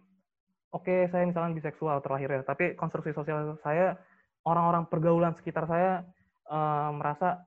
[0.74, 4.02] oke okay, saya misalkan biseksual terlahir ya tapi konstruksi sosial saya
[4.44, 6.04] orang-orang pergaulan sekitar saya
[6.50, 7.46] uh, merasa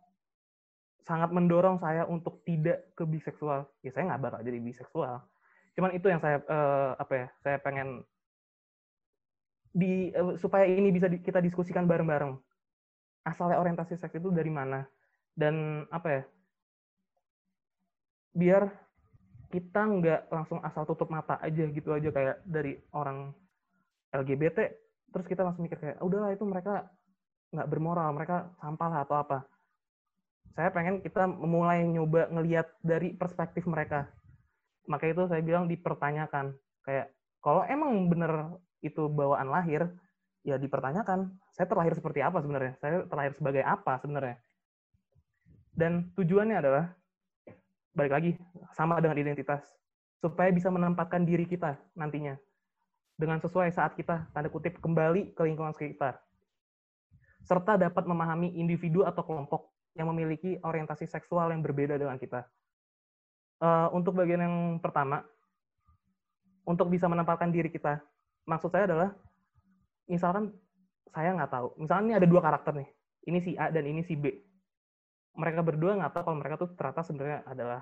[1.06, 3.70] sangat mendorong saya untuk tidak ke biseksual.
[3.86, 5.22] Ya saya nggak bakal jadi biseksual.
[5.78, 7.26] Cuman itu yang saya uh, apa ya?
[7.46, 8.02] Saya pengen
[9.76, 12.32] di uh, supaya ini bisa di, kita diskusikan bareng-bareng.
[13.28, 14.88] Asalnya orientasi seks itu dari mana?
[15.36, 16.22] Dan apa ya?
[18.32, 18.62] Biar
[19.52, 23.30] kita nggak langsung asal tutup mata aja gitu aja kayak dari orang
[24.10, 24.58] LGBT
[25.14, 26.90] terus kita langsung mikir kayak udahlah itu mereka
[27.54, 29.38] nggak bermoral mereka sampah lah atau apa
[30.56, 34.08] saya pengen kita mulai nyoba ngelihat dari perspektif mereka.
[34.88, 36.56] Maka itu saya bilang dipertanyakan.
[36.80, 37.12] Kayak
[37.44, 39.88] kalau emang bener itu bawaan lahir,
[40.44, 41.32] ya dipertanyakan.
[41.52, 42.76] Saya terlahir seperti apa sebenarnya?
[42.80, 44.36] Saya terlahir sebagai apa sebenarnya?
[45.76, 46.84] Dan tujuannya adalah
[47.96, 48.30] balik lagi
[48.76, 49.64] sama dengan identitas
[50.20, 52.36] supaya bisa menempatkan diri kita nantinya
[53.16, 56.20] dengan sesuai saat kita tanda kutip kembali ke lingkungan sekitar
[57.46, 62.44] serta dapat memahami individu atau kelompok yang memiliki orientasi seksual yang berbeda dengan kita.
[63.64, 65.24] uh, untuk bagian yang pertama,
[66.68, 68.02] untuk bisa menempatkan diri kita,
[68.46, 69.10] maksud saya adalah,
[70.08, 70.54] misalkan
[71.10, 72.88] saya nggak tahu, misalnya ini ada dua karakter nih,
[73.26, 74.30] ini si A dan ini si B.
[75.36, 77.80] Mereka berdua nggak tahu kalau mereka tuh ternyata sebenarnya adalah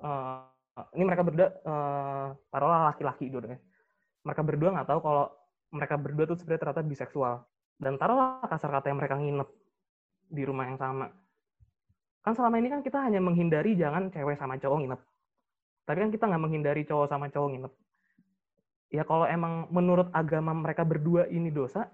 [0.00, 3.60] uh, ini mereka berdua uh, taruhlah laki-laki dua
[4.24, 5.24] Mereka berdua nggak tahu kalau
[5.68, 7.34] mereka berdua tuh sebenarnya ternyata biseksual.
[7.76, 9.48] Dan taruhlah kasar kata yang mereka nginep
[10.32, 11.12] di rumah yang sama
[12.22, 15.00] kan selama ini kan kita hanya menghindari jangan cewek sama cowok nginep.
[15.82, 17.72] Tapi kan kita nggak menghindari cowok sama cowok nginep.
[18.92, 21.88] Ya kalau emang menurut agama mereka berdua ini dosa,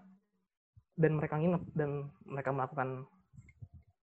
[0.99, 3.07] dan mereka nginep, dan mereka melakukan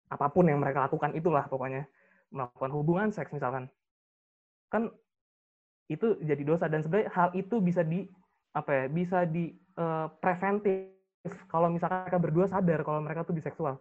[0.07, 1.83] apa pun yang mereka lakukan itulah pokoknya.
[2.31, 3.67] Melakukan hubungan seks misalkan.
[4.71, 4.89] Kan
[5.91, 6.71] itu jadi dosa.
[6.71, 8.07] Dan sebenarnya hal itu bisa di
[8.55, 10.87] apa ya bisa di uh, preventif
[11.51, 13.75] kalau misalkan mereka berdua sadar kalau mereka tuh biseksual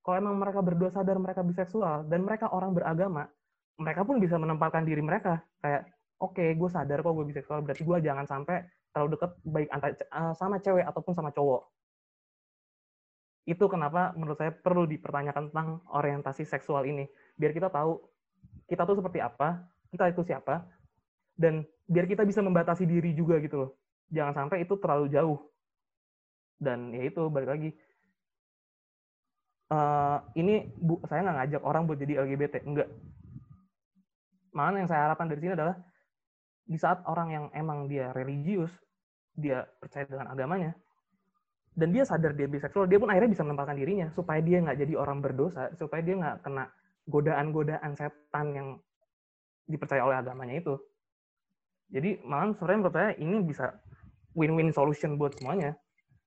[0.00, 3.28] kalau emang mereka berdua sadar mereka biseksual dan mereka orang beragama,
[3.76, 5.84] mereka pun bisa menempatkan diri mereka kayak
[6.20, 9.92] oke okay, gue sadar kok gue biseksual berarti gue jangan sampai terlalu deket baik antara
[10.12, 11.62] uh, sama cewek ataupun sama cowok.
[13.48, 17.98] Itu kenapa menurut saya perlu dipertanyakan tentang orientasi seksual ini biar kita tahu
[18.68, 20.62] kita tuh seperti apa, kita itu siapa,
[21.34, 23.70] dan biar kita bisa membatasi diri juga gitu loh.
[24.10, 25.38] Jangan sampai itu terlalu jauh.
[26.60, 27.70] Dan ya itu balik lagi
[29.70, 32.88] uh, ini bu saya nggak ngajak orang buat jadi LGBT enggak
[34.50, 35.78] malah yang saya harapkan dari sini adalah
[36.70, 38.70] di saat orang yang emang dia religius
[39.34, 40.72] dia percaya dengan agamanya
[41.74, 44.94] dan dia sadar dia biseksual dia pun akhirnya bisa menempatkan dirinya supaya dia nggak jadi
[44.94, 46.70] orang berdosa supaya dia nggak kena
[47.10, 48.68] godaan-godaan setan yang
[49.70, 50.74] dipercaya oleh agamanya itu.
[51.90, 53.66] Jadi malah sebenarnya menurut saya ini bisa
[54.34, 55.74] win-win solution buat semuanya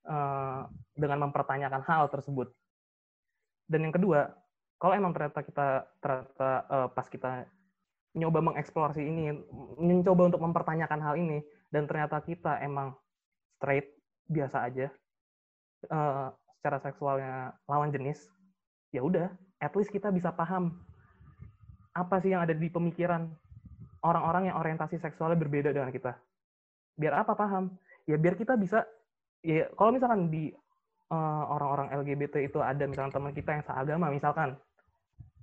[0.04, 2.52] uh, dengan mempertanyakan hal tersebut.
[3.64, 4.32] Dan yang kedua
[4.76, 5.68] kalau emang ternyata kita
[6.04, 7.48] ternyata uh, pas kita
[8.14, 9.34] nyoba mengeksplorasi ini
[9.78, 11.42] mencoba untuk mempertanyakan hal ini
[11.74, 12.94] dan ternyata kita emang
[13.58, 13.90] straight
[14.30, 14.86] biasa aja
[15.90, 17.34] uh, secara seksualnya
[17.66, 18.30] lawan jenis
[18.94, 20.78] ya udah at least kita bisa paham
[21.94, 23.26] apa sih yang ada di pemikiran
[24.02, 26.18] orang-orang yang orientasi seksualnya berbeda dengan kita.
[26.98, 27.70] Biar apa paham?
[28.04, 28.82] Ya biar kita bisa
[29.40, 30.50] ya kalau misalkan di
[31.14, 34.56] Eh, orang-orang LGBT itu ada misalnya teman kita yang seagama misalkan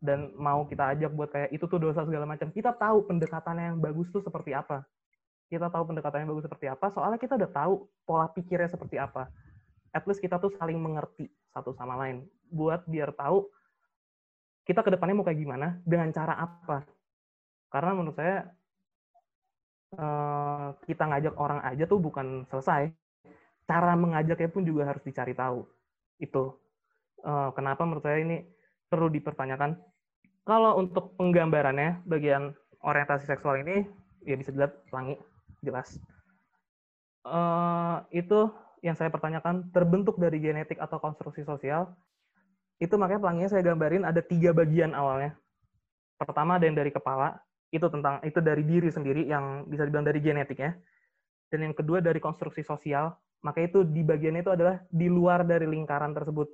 [0.02, 2.50] dan mau kita ajak buat kayak itu tuh dosa segala macam.
[2.50, 4.82] Kita tahu pendekatan yang bagus tuh seperti apa.
[5.46, 9.30] Kita tahu pendekatan yang bagus seperti apa soalnya kita udah tahu pola pikirnya seperti apa.
[9.94, 12.26] At least kita tuh saling mengerti satu sama lain.
[12.50, 13.46] Buat biar tahu
[14.66, 16.82] kita ke depannya mau kayak gimana dengan cara apa.
[17.70, 18.50] Karena menurut saya
[20.02, 22.90] eh, kita ngajak orang aja tuh bukan selesai.
[23.70, 25.64] Cara mengajaknya pun juga harus dicari tahu.
[26.18, 26.58] Itu.
[27.22, 28.42] Uh, kenapa menurut saya ini
[28.90, 29.78] perlu dipertanyakan.
[30.52, 32.52] Kalau untuk penggambarannya, bagian
[32.84, 33.88] orientasi seksual ini
[34.28, 35.16] ya bisa dilihat pelangi
[35.64, 35.96] jelas.
[37.24, 38.52] Uh, itu
[38.84, 41.96] yang saya pertanyakan terbentuk dari genetik atau konstruksi sosial.
[42.84, 45.40] Itu makanya pelanginya saya gambarin ada tiga bagian awalnya.
[46.20, 47.40] Pertama ada yang dari kepala,
[47.72, 50.76] itu tentang itu dari diri sendiri yang bisa dibilang dari genetiknya.
[51.48, 55.64] Dan yang kedua dari konstruksi sosial, maka itu di bagian itu adalah di luar dari
[55.64, 56.52] lingkaran tersebut.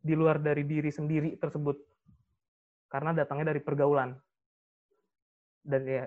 [0.00, 1.91] Di luar dari diri sendiri tersebut.
[2.92, 4.12] Karena datangnya dari pergaulan.
[5.64, 6.04] Dan ya,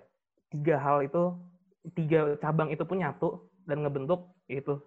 [0.54, 1.34] tiga hal itu,
[1.98, 4.78] tiga cabang itu pun nyatu dan ngebentuk itu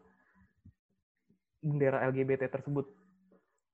[1.58, 2.86] bendera LGBT tersebut.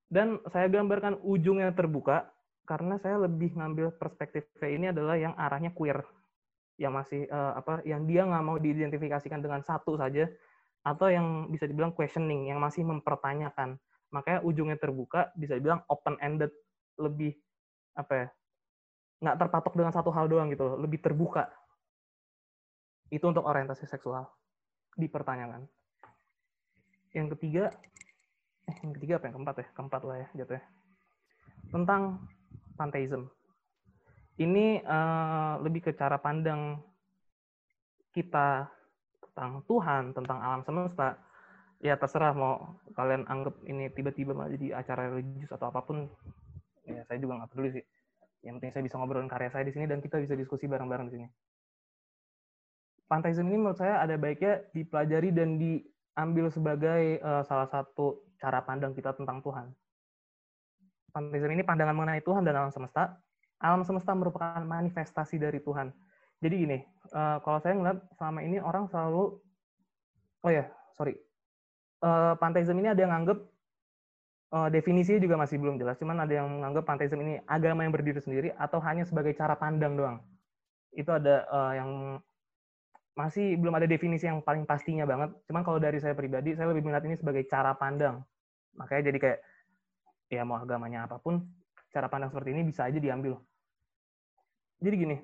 [0.09, 2.33] Dan saya gambarkan ujungnya terbuka
[2.65, 6.01] karena saya lebih ngambil perspektifnya ini adalah yang arahnya queer
[6.81, 10.27] yang masih uh, apa yang dia nggak mau diidentifikasikan dengan satu saja
[10.83, 13.79] atau yang bisa dibilang questioning yang masih mempertanyakan
[14.11, 16.51] makanya ujungnya terbuka bisa dibilang open ended
[16.99, 17.37] lebih
[17.95, 18.27] apa ya
[19.25, 21.49] nggak terpatok dengan satu hal doang gitu lebih terbuka.
[23.09, 24.27] Itu untuk orientasi seksual
[24.99, 25.65] dipertanyakan.
[27.15, 27.65] Yang ketiga
[28.65, 29.67] eh yang ketiga apa yang keempat ya?
[29.73, 30.65] Keempat lah ya jatuhnya.
[31.71, 32.03] Tentang
[32.75, 33.31] pantheism
[34.39, 36.83] ini uh, lebih ke cara pandang
[38.15, 38.67] kita
[39.31, 41.19] tentang Tuhan, tentang alam semesta,
[41.83, 46.07] ya terserah mau kalian anggap ini tiba-tiba jadi acara religius atau apa pun,
[46.85, 47.85] ya saya juga nggak peduli sih.
[48.45, 51.13] Yang penting saya bisa ngobrolin karya saya di sini dan kita bisa diskusi bareng-bareng di
[51.21, 51.27] sini.
[53.09, 58.93] Pantheism ini menurut saya ada baiknya dipelajari dan diambil sebagai uh, salah satu cara pandang
[58.97, 59.73] kita tentang Tuhan.
[61.13, 63.17] Pantheism ini pandangan mengenai Tuhan dan alam semesta.
[63.61, 65.89] Alam semesta merupakan manifestasi dari Tuhan
[66.45, 66.79] jadi gini,
[67.17, 69.41] uh, kalau saya ngeliat selama ini orang selalu,
[70.45, 71.17] oh ya, sorry,
[72.05, 73.39] uh, panteisme ini ada yang nganggep
[74.53, 75.97] uh, definisinya juga masih belum jelas.
[75.97, 79.97] Cuman ada yang menganggap panteisme ini agama yang berdiri sendiri atau hanya sebagai cara pandang
[79.97, 80.19] doang.
[80.95, 81.91] itu ada uh, yang
[83.15, 85.31] masih belum ada definisi yang paling pastinya banget.
[85.47, 88.23] Cuman kalau dari saya pribadi, saya lebih melihat ini sebagai cara pandang.
[88.75, 89.39] Makanya jadi kayak
[90.35, 91.47] ya mau agamanya apa pun,
[91.95, 93.39] cara pandang seperti ini bisa aja diambil.
[94.83, 95.17] Jadi gini,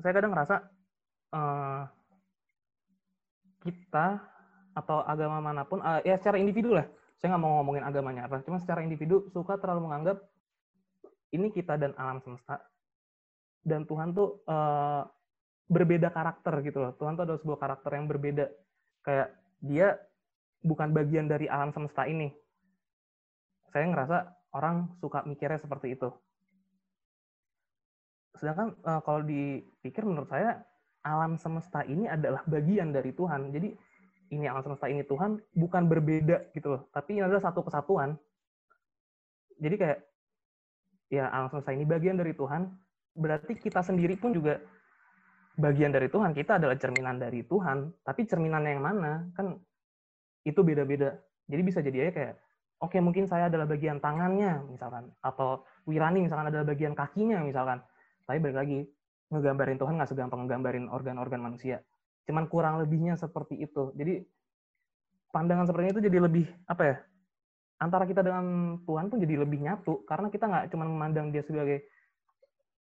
[0.00, 0.56] saya kadang ngerasa
[1.36, 1.82] uh,
[3.68, 4.06] kita
[4.72, 8.42] atau agama mana pun, uh, ya secara individu lah, saya nggak mau ngomongin agamanya apa,
[8.46, 10.22] cuma secara individu suka terlalu menganggap
[11.34, 12.62] ini kita dan alam semesta
[13.68, 15.04] dan Tuhan tuh uh,
[15.68, 16.92] berbeda karakter gitu loh.
[16.96, 18.48] Tuhan tuh adalah sebuah karakter yang berbeda.
[19.04, 19.28] Kayak
[19.60, 20.00] dia
[20.64, 22.32] bukan bagian dari alam semesta ini.
[23.68, 24.16] Saya ngerasa
[24.56, 26.08] orang suka mikirnya seperti itu.
[28.40, 30.64] Sedangkan uh, kalau dipikir menurut saya
[31.04, 33.52] alam semesta ini adalah bagian dari Tuhan.
[33.52, 33.76] Jadi
[34.32, 38.16] ini alam semesta ini Tuhan bukan berbeda gitu loh, tapi ini adalah satu kesatuan.
[39.58, 39.98] Jadi kayak
[41.08, 42.68] ya alam semesta ini bagian dari Tuhan,
[43.16, 44.62] berarti kita sendiri pun juga
[45.58, 46.32] bagian dari Tuhan.
[46.32, 47.90] Kita adalah cerminan dari Tuhan.
[48.06, 49.26] Tapi cerminan yang mana?
[49.34, 49.58] Kan
[50.46, 51.18] itu beda-beda.
[51.50, 52.34] Jadi bisa jadi aja kayak,
[52.78, 55.10] oke okay, mungkin saya adalah bagian tangannya, misalkan.
[55.20, 57.82] Atau Wirani misalkan adalah bagian kakinya, misalkan.
[58.24, 58.78] Tapi balik lagi,
[59.34, 61.82] ngegambarin Tuhan nggak segampang ngegambarin organ-organ manusia.
[62.28, 63.96] Cuman kurang lebihnya seperti itu.
[63.96, 64.20] Jadi
[65.32, 66.96] pandangan seperti itu jadi lebih, apa ya,
[67.80, 70.04] antara kita dengan Tuhan pun jadi lebih nyatu.
[70.04, 71.88] Karena kita nggak cuma memandang dia sebagai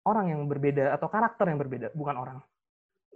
[0.06, 2.38] orang yang berbeda atau karakter yang berbeda, bukan orang.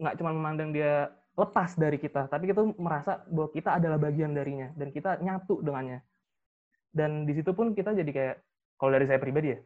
[0.02, 4.72] Nggak cuma memandang dia lepas dari kita, tapi kita merasa bahwa kita adalah bagian darinya
[4.80, 6.00] dan kita nyatu dengannya.
[6.96, 8.36] Dan di situ pun kita jadi kayak,
[8.80, 9.60] kalau dari saya pribadi ya,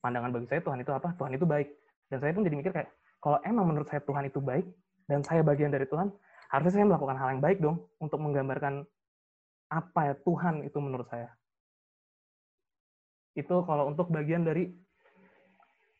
[0.00, 1.12] pandangan bagi saya Tuhan itu apa?
[1.20, 1.68] Tuhan itu baik.
[2.08, 2.88] Dan saya pun jadi mikir kayak,
[3.20, 4.64] kalau emang menurut saya Tuhan itu baik,
[5.06, 6.10] dan saya bagian dari Tuhan,
[6.52, 8.86] harusnya saya melakukan hal yang baik dong untuk menggambarkan
[9.72, 11.32] apa ya Tuhan itu menurut saya.
[13.32, 14.68] Itu kalau untuk bagian dari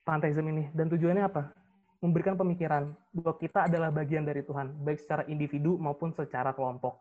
[0.05, 0.69] pantheism ini.
[0.75, 1.55] Dan tujuannya apa?
[2.03, 6.99] Memberikan pemikiran bahwa kita adalah bagian dari Tuhan, baik secara individu maupun secara kelompok.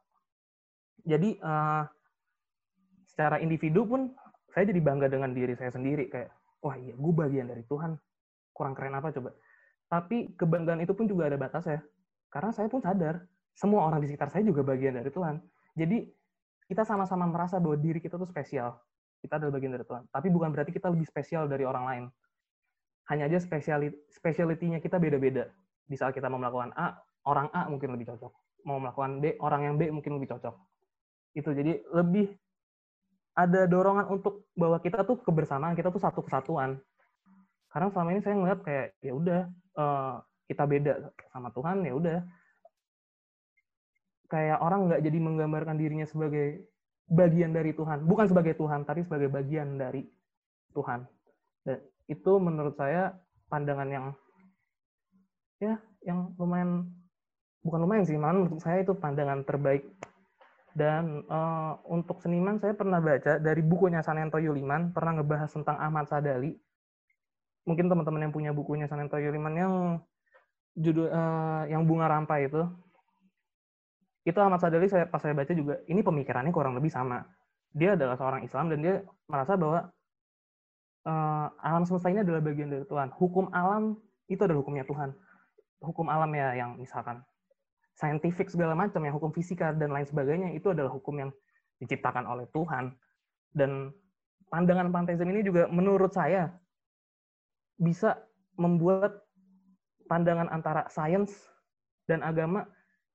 [1.02, 1.84] Jadi, uh,
[3.10, 4.14] secara individu pun
[4.54, 6.06] saya jadi bangga dengan diri saya sendiri.
[6.06, 6.30] Kayak,
[6.62, 7.98] wah iya, gue bagian dari Tuhan.
[8.54, 9.34] Kurang keren apa coba?
[9.92, 11.84] Tapi kebanggaan itu pun juga ada batas ya.
[12.32, 15.44] Karena saya pun sadar, semua orang di sekitar saya juga bagian dari Tuhan.
[15.76, 16.08] Jadi,
[16.72, 18.80] kita sama-sama merasa bahwa diri kita tuh spesial.
[19.20, 20.08] Kita adalah bagian dari Tuhan.
[20.08, 22.04] Tapi bukan berarti kita lebih spesial dari orang lain
[23.12, 25.52] hanya aja spesialit speciality-nya kita beda-beda.
[25.84, 26.96] Di saat kita mau melakukan A,
[27.28, 28.32] orang A mungkin lebih cocok.
[28.64, 30.56] Mau melakukan B, orang yang B mungkin lebih cocok.
[31.36, 32.32] Itu jadi lebih
[33.36, 36.80] ada dorongan untuk bahwa kita tuh kebersamaan, kita tuh satu kesatuan.
[37.68, 39.42] Karena selama ini saya ngeliat kayak ya udah
[39.78, 40.94] uh, kita beda
[41.32, 42.20] sama Tuhan ya udah
[44.32, 46.72] kayak orang nggak jadi menggambarkan dirinya sebagai
[47.12, 50.08] bagian dari Tuhan, bukan sebagai Tuhan, tapi sebagai bagian dari
[50.72, 51.04] Tuhan.
[51.68, 53.12] Dan itu menurut saya
[53.52, 54.06] pandangan yang
[55.60, 55.76] ya
[56.08, 56.88] yang lumayan
[57.62, 59.84] bukan lumayan sih, malah menurut saya itu pandangan terbaik.
[60.72, 66.08] Dan uh, untuk seniman saya pernah baca dari bukunya Sanento Yuliman pernah ngebahas tentang Ahmad
[66.08, 66.56] Sadali.
[67.68, 69.74] Mungkin teman-teman yang punya bukunya Sanento Yuliman yang
[70.74, 72.64] judul uh, yang bunga rampai itu
[74.24, 77.26] itu Ahmad Sadali saya pas saya baca juga ini pemikirannya kurang lebih sama.
[77.74, 78.96] Dia adalah seorang Islam dan dia
[79.26, 79.90] merasa bahwa
[81.08, 83.10] uh, alam semesta ini adalah bagian dari Tuhan.
[83.18, 83.98] Hukum alam
[84.30, 85.16] itu adalah hukumnya Tuhan.
[85.82, 87.26] Hukum alam ya yang misalkan
[87.98, 91.30] saintifik segala macam, yang hukum fisika dan lain sebagainya itu adalah hukum yang
[91.82, 92.94] diciptakan oleh Tuhan.
[93.52, 93.90] Dan
[94.54, 96.54] pandangan panteisme ini juga menurut saya
[97.80, 98.20] bisa
[98.60, 99.24] membuat
[100.12, 101.32] pandangan antara sains
[102.04, 102.68] dan agama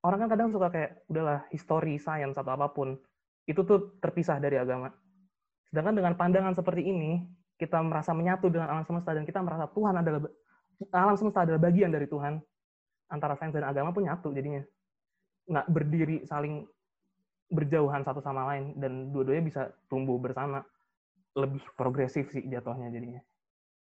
[0.06, 2.94] orang kan kadang suka kayak udahlah history sains atau apa pun
[3.46, 4.90] itu tuh terpisah dari agama.
[5.70, 7.22] Sedangkan dengan pandangan seperti ini
[7.58, 10.20] kita merasa menyatu dengan alam semesta dan kita merasa Tuhan adalah
[10.92, 12.38] alam semesta adalah bagian dari Tuhan
[13.10, 14.62] antara sains dan agama pun nyatu jadinya.
[15.46, 16.66] Nggak berdiri saling
[17.46, 20.62] berjauhan satu sama lain dan dua-duanya bisa tumbuh bersama.
[21.36, 23.20] Lebih progresif sih jatuhnya jadinya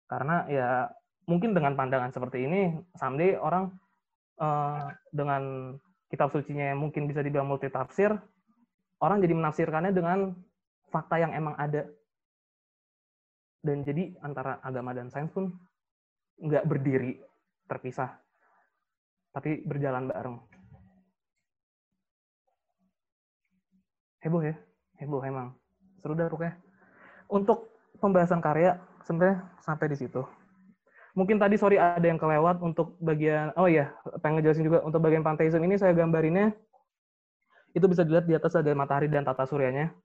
[0.06, 0.70] karena ya
[1.26, 3.74] mungkin dengan pandangan seperti ini someday orang
[4.38, 5.74] uh, dengan
[6.10, 8.14] kitab sucinya yang mungkin bisa dibilang multi tafsir
[9.02, 10.34] orang jadi menafsirkannya dengan
[10.96, 11.84] fakta yang emang ada.
[13.66, 15.50] Dan jadi antara agama dan sains pun
[16.38, 17.18] nggak berdiri
[17.66, 18.14] terpisah
[19.34, 20.38] tapi berjalan bareng.
[24.22, 24.56] Heboh ya?
[25.02, 25.54] Heboh emang.
[26.00, 26.56] Seru dah pokoknya.
[27.30, 30.22] Untuk pembahasan karya sebenarnya sampai di situ.
[31.16, 33.88] Mungkin tadi sorry ada yang kelewat untuk bagian oh ya
[34.20, 36.52] pengen ngejelasin juga untuk bagian pantheism ini saya gambarinnya
[37.72, 39.96] itu bisa dilihat di atas ada matahari dan tata suryanya.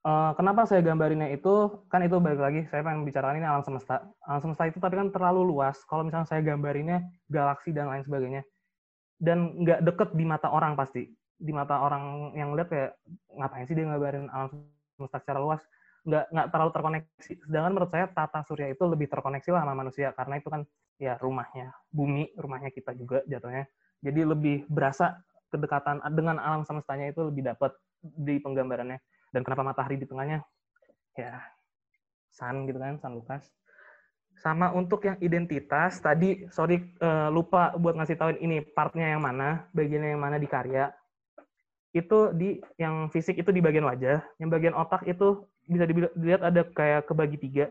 [0.00, 1.84] Uh, kenapa saya gambarinnya itu?
[1.90, 4.06] Kan itu balik lagi saya pengen bicarakan ini alam semesta.
[4.24, 5.82] Alam semesta itu tapi kan terlalu luas.
[5.90, 8.42] Kalau misalnya saya gambarinnya galaksi dan lain sebagainya.
[9.20, 11.10] Dan nggak deket di mata orang pasti.
[11.34, 12.90] Di mata orang yang lihat kayak
[13.36, 15.62] ngapain sih dia ngabarin alam semesta secara luas
[16.06, 17.32] nggak nggak terlalu terkoneksi.
[17.46, 20.62] Sedangkan menurut saya tata surya itu lebih terkoneksi lah sama manusia karena itu kan
[21.00, 23.68] ya rumahnya bumi rumahnya kita juga jatuhnya.
[24.00, 25.20] Jadi lebih berasa
[25.52, 28.98] kedekatan dengan alam semestanya itu lebih dapat di penggambarannya.
[29.30, 30.42] Dan kenapa matahari di tengahnya
[31.14, 31.38] ya
[32.30, 33.50] sun gitu kan sun Lukas
[34.40, 39.68] sama untuk yang identitas tadi sorry uh, lupa buat ngasih tahuin ini partnya yang mana
[39.76, 40.88] bagiannya yang mana di karya.
[41.90, 46.66] Itu di yang fisik itu di bagian wajah yang bagian otak itu bisa dilihat ada
[46.66, 47.66] kayak kebagi tiga.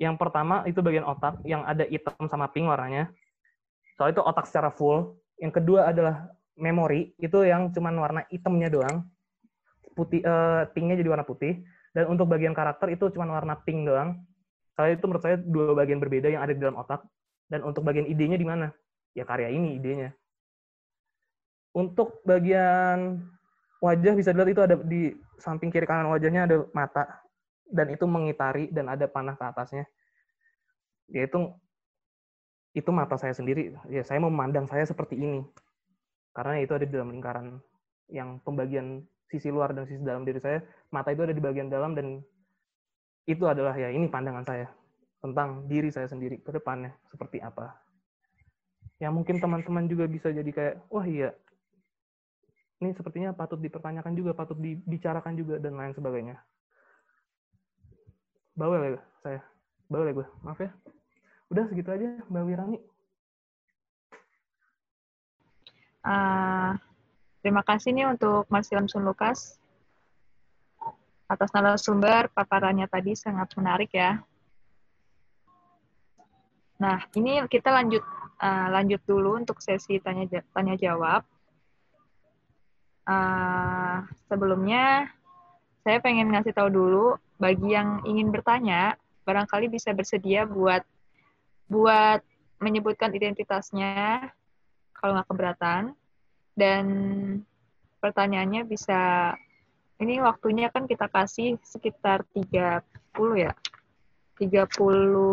[0.00, 3.12] Yang pertama itu bagian otak yang ada hitam sama pink warnanya.
[4.00, 5.20] Soal itu otak secara full.
[5.36, 7.12] Yang kedua adalah memori.
[7.20, 9.04] Itu yang cuman warna hitamnya doang.
[9.92, 11.60] Putih uh, pinknya jadi warna putih.
[11.92, 14.24] Dan untuk bagian karakter itu cuma warna pink doang.
[14.72, 17.04] Kalau itu menurut saya dua bagian berbeda yang ada di dalam otak.
[17.52, 18.72] Dan untuk bagian idenya di mana?
[19.12, 20.16] Ya karya ini idenya.
[21.76, 23.20] Untuk bagian
[23.80, 27.24] wajah bisa dilihat itu ada di samping kiri kanan wajahnya ada mata
[27.72, 29.84] dan itu mengitari dan ada panah ke atasnya.
[31.10, 31.50] Yaitu
[32.76, 33.74] itu mata saya sendiri.
[33.88, 35.42] Ya saya memandang saya seperti ini.
[36.30, 37.58] Karena itu ada di dalam lingkaran
[38.10, 41.94] yang pembagian sisi luar dan sisi dalam diri saya, mata itu ada di bagian dalam
[41.94, 42.22] dan
[43.26, 44.66] itu adalah ya ini pandangan saya
[45.22, 47.74] tentang diri saya sendiri ke depannya seperti apa.
[48.98, 51.32] Ya mungkin teman-teman juga bisa jadi kayak, wah iya,
[52.80, 56.36] ini sepertinya patut dipertanyakan juga, patut dibicarakan juga dan lain sebagainya.
[58.56, 59.40] Bawel ya saya,
[59.88, 60.72] bawel ya gue, maaf ya.
[61.52, 62.78] Udah segitu aja Mbak Wirani.
[66.00, 66.72] Uh,
[67.40, 69.56] Terima kasih nih untuk Mas Ilham Lukas
[71.24, 74.20] atas narasumber paparannya tadi sangat menarik ya.
[76.76, 78.04] Nah, ini kita lanjut
[78.44, 81.24] uh, lanjut dulu untuk sesi tanya tanya jawab.
[83.10, 85.10] Uh, sebelumnya
[85.82, 87.06] saya pengen ngasih tahu dulu
[87.42, 88.94] bagi yang ingin bertanya,
[89.26, 90.86] barangkali bisa bersedia buat
[91.66, 92.22] buat
[92.62, 94.30] menyebutkan identitasnya
[94.94, 95.82] kalau nggak keberatan
[96.54, 96.84] dan
[97.98, 99.34] pertanyaannya bisa
[99.98, 102.86] ini waktunya kan kita kasih sekitar 30
[103.34, 103.52] ya.
[104.40, 104.70] 30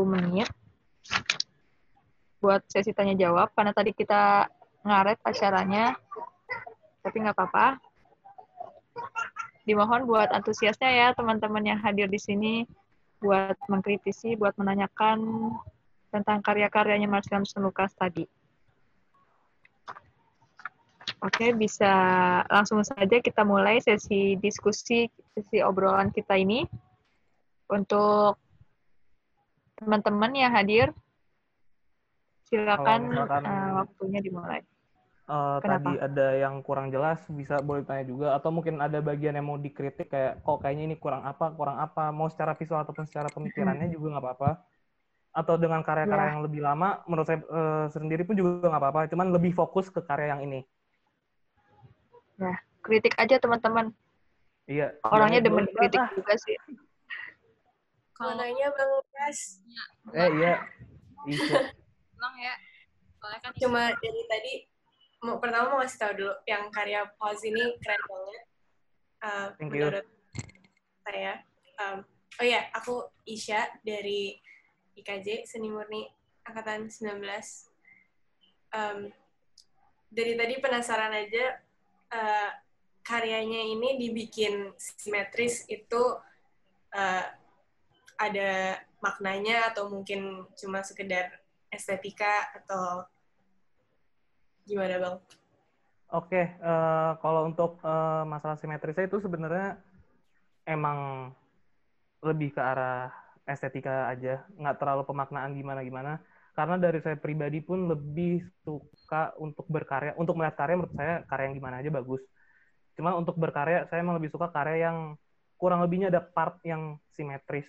[0.03, 0.49] menit
[2.43, 4.51] buat sesi tanya jawab karena tadi kita
[4.83, 5.95] ngaret acaranya
[7.07, 7.79] tapi nggak apa-apa.
[9.63, 12.67] Dimohon buat antusiasnya ya teman-teman yang hadir di sini
[13.23, 15.23] buat mengkritisi, buat menanyakan
[16.11, 18.27] tentang karya-karyanya Marcel Lukas tadi.
[21.23, 21.89] Oke, bisa
[22.45, 26.61] langsung saja kita mulai sesi diskusi, sesi obrolan kita ini.
[27.67, 28.37] Untuk
[29.81, 30.93] teman-teman yang hadir,
[32.47, 34.61] silakan uh, waktunya dimulai.
[35.27, 38.31] Uh, tadi ada yang kurang jelas, bisa boleh tanya juga.
[38.31, 42.15] Atau mungkin ada bagian yang mau dikritik, kayak kok kayaknya ini kurang apa, kurang apa.
[42.15, 44.51] Mau secara visual ataupun secara pemikirannya juga nggak apa-apa.
[45.35, 46.31] Atau dengan karya-karya ya.
[46.31, 49.11] yang lebih lama, menurut saya uh, sendiri pun juga nggak apa-apa.
[49.11, 50.63] Cuman lebih fokus ke karya yang ini
[52.37, 52.55] Nah,
[52.85, 53.89] kritik aja teman-teman.
[54.69, 54.93] Iya.
[55.09, 56.09] Orangnya demen kritik ah.
[56.13, 56.57] juga sih.
[58.13, 59.37] Kalau nanya Bang Lukas.
[60.13, 60.53] Eh iya.
[61.25, 61.73] Iya.
[62.13, 62.55] Tenang ya.
[63.17, 64.53] Soalnya kan cuma dari tadi
[65.27, 68.43] mau pertama mau ngasih tahu dulu yang karya Paus ini keren banget.
[69.19, 70.07] Uh, Thank menurut
[71.03, 71.43] saya.
[71.83, 72.07] Um,
[72.39, 74.39] oh ya, aku Isya dari
[74.95, 76.07] IKJ Seni Murni
[76.47, 77.19] angkatan 19.
[78.71, 79.11] Um,
[80.07, 81.59] dari tadi penasaran aja
[82.15, 82.49] uh,
[83.03, 86.15] karyanya ini dibikin simetris itu
[86.95, 87.25] uh,
[88.17, 91.35] ada maknanya atau mungkin cuma sekedar
[91.67, 93.03] estetika atau
[94.67, 95.15] gimana bang?
[96.07, 99.75] Oke, uh, kalau untuk uh, masalah simetrisnya itu sebenarnya
[100.63, 101.31] emang
[102.23, 103.11] lebih ke arah
[103.43, 106.23] estetika aja, nggak terlalu pemaknaan gimana-gimana.
[106.55, 111.45] Karena dari saya pribadi pun lebih suka untuk berkarya, untuk melihat karya menurut saya karya
[111.51, 112.23] yang gimana aja bagus.
[112.95, 114.97] Cuma untuk berkarya saya emang lebih suka karya yang
[115.59, 117.67] kurang lebihnya ada part yang simetris.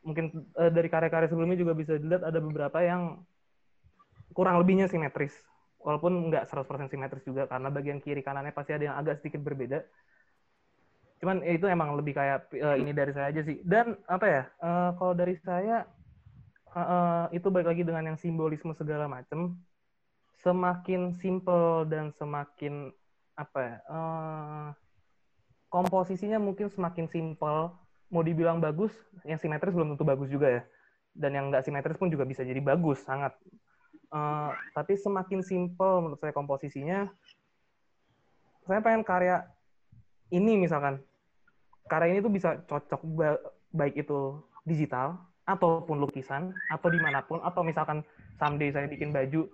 [0.00, 3.20] Mungkin uh, dari karya-karya sebelumnya juga bisa dilihat ada beberapa yang
[4.32, 5.36] kurang lebihnya simetris
[5.84, 9.84] walaupun nggak 100% simetris juga karena bagian kiri kanannya pasti ada yang agak sedikit berbeda
[11.20, 14.42] cuman ya itu emang lebih kayak uh, ini dari saya aja sih dan apa ya
[14.64, 15.84] uh, kalau dari saya
[16.72, 19.54] uh, uh, itu balik lagi dengan yang simbolisme segala macam
[20.42, 22.90] semakin simple dan semakin
[23.38, 24.68] apa ya uh,
[25.74, 27.74] komposisinya mungkin semakin simpel.
[28.14, 28.94] Mau dibilang bagus,
[29.26, 30.62] yang simetris belum tentu bagus juga ya.
[31.10, 33.34] Dan yang nggak simetris pun juga bisa jadi bagus, sangat.
[34.14, 37.10] Uh, tapi semakin simpel menurut saya komposisinya,
[38.62, 39.42] saya pengen karya
[40.30, 41.02] ini misalkan.
[41.90, 43.02] Karya ini tuh bisa cocok
[43.74, 48.00] baik itu digital ataupun lukisan atau di mana pun atau misalkan
[48.40, 49.44] someday saya bikin baju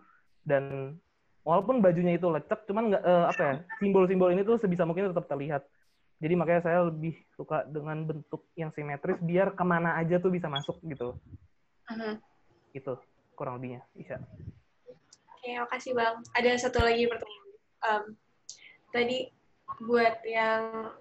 [0.47, 0.95] dan
[1.43, 5.27] walaupun bajunya itu lecek cuman nggak uh, apa ya simbol-simbol ini tuh sebisa mungkin tetap
[5.27, 5.67] terlihat
[6.23, 10.47] jadi makanya saya lebih suka dengan bentuk yang simetris biar ke mana aja tuh bisa
[10.47, 11.19] masuk gitu
[11.91, 12.15] uh-huh.
[12.71, 12.95] itu
[13.41, 14.21] kurang lebihnya Isya
[15.33, 17.49] oke makasih bang ada satu lagi pertanyaan
[17.89, 18.05] um,
[18.93, 19.33] tadi
[19.81, 20.93] buat yang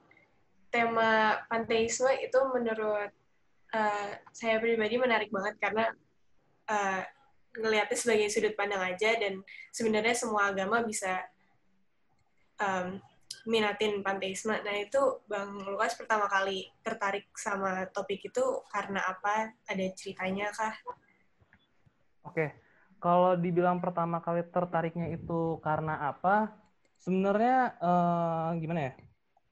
[0.72, 3.12] tema panteisme itu menurut
[3.76, 5.92] uh, saya pribadi menarik banget karena
[6.72, 7.04] uh,
[7.60, 9.42] ngelihatnya sebagai sudut pandang aja dan
[9.74, 11.20] sebenarnya semua agama bisa
[12.62, 13.02] um,
[13.50, 14.54] minatin panteisme.
[14.54, 19.50] Nah itu Bang Lukas pertama kali tertarik sama topik itu karena apa?
[19.66, 20.76] Ada ceritanya kah?
[22.30, 22.54] Oke,
[23.02, 26.54] kalau dibilang pertama kali tertariknya itu karena apa?
[27.02, 28.94] Sebenarnya uh, gimana ya?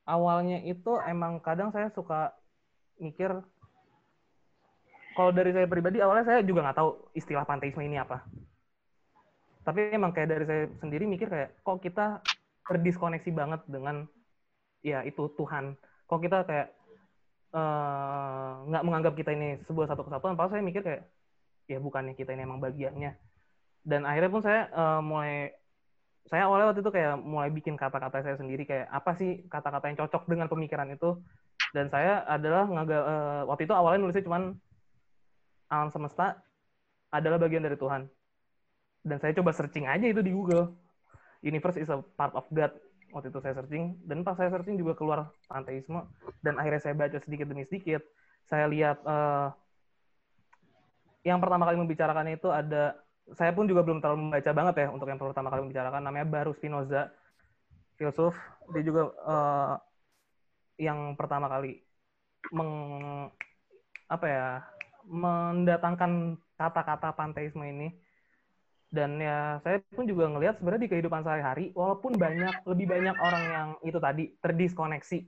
[0.05, 2.37] Awalnya itu emang kadang saya suka
[3.01, 3.33] mikir
[5.17, 8.21] kalau dari saya pribadi awalnya saya juga nggak tahu istilah panteisme ini apa.
[9.65, 12.21] Tapi emang kayak dari saya sendiri mikir kayak kok kita
[12.69, 14.05] terdiskoneksi banget dengan
[14.85, 15.73] ya itu Tuhan.
[16.05, 16.67] Kok kita kayak
[17.57, 20.37] eh, nggak uh, menganggap kita ini sebuah satu kesatuan.
[20.37, 21.03] Padahal saya mikir kayak
[21.67, 23.15] ya bukannya kita ini emang bagiannya.
[23.83, 25.55] Dan akhirnya pun saya uh, mulai
[26.27, 29.99] saya awalnya waktu itu kayak mulai bikin kata-kata saya sendiri kayak apa sih kata-kata yang
[30.03, 31.23] cocok dengan pemikiran itu.
[31.71, 34.55] Dan saya adalah ngaga, uh, waktu itu awalnya nulisnya cuman
[35.67, 36.39] alam semesta
[37.11, 38.07] adalah bagian dari Tuhan.
[39.03, 40.75] Dan saya coba searching aja itu di Google.
[41.43, 42.75] Universe is a part of God.
[43.15, 43.95] Waktu itu saya searching.
[44.03, 46.07] Dan pas saya searching juga keluar panteisme.
[46.43, 48.03] Dan akhirnya saya baca sedikit demi sedikit.
[48.47, 49.55] Saya lihat uh,
[51.27, 52.95] yang pertama kali membicarakannya itu ada
[53.35, 56.55] saya pun juga belum terlalu membaca banget ya untuk yang pertama kali membicarakan namanya Baru
[56.55, 57.11] Spinoza
[57.99, 58.31] filsuf
[58.71, 59.75] dia juga uh,
[60.79, 61.83] yang pertama kali
[62.55, 62.71] meng
[64.07, 64.47] apa ya
[65.03, 67.91] mendatangkan kata-kata panteisme ini
[68.87, 73.43] dan ya saya pun juga ngelihat sebenarnya di kehidupan sehari-hari walaupun banyak lebih banyak orang
[73.51, 75.19] yang itu tadi terdiskoneksi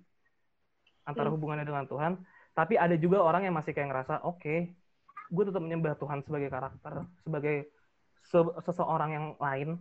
[1.04, 1.36] antara hmm.
[1.36, 2.14] hubungannya dengan Tuhan
[2.56, 4.79] tapi ada juga orang yang masih kayak ngerasa oke okay,
[5.30, 7.70] gue tetap menyembah Tuhan sebagai karakter sebagai
[8.26, 9.78] se seseorang yang lain.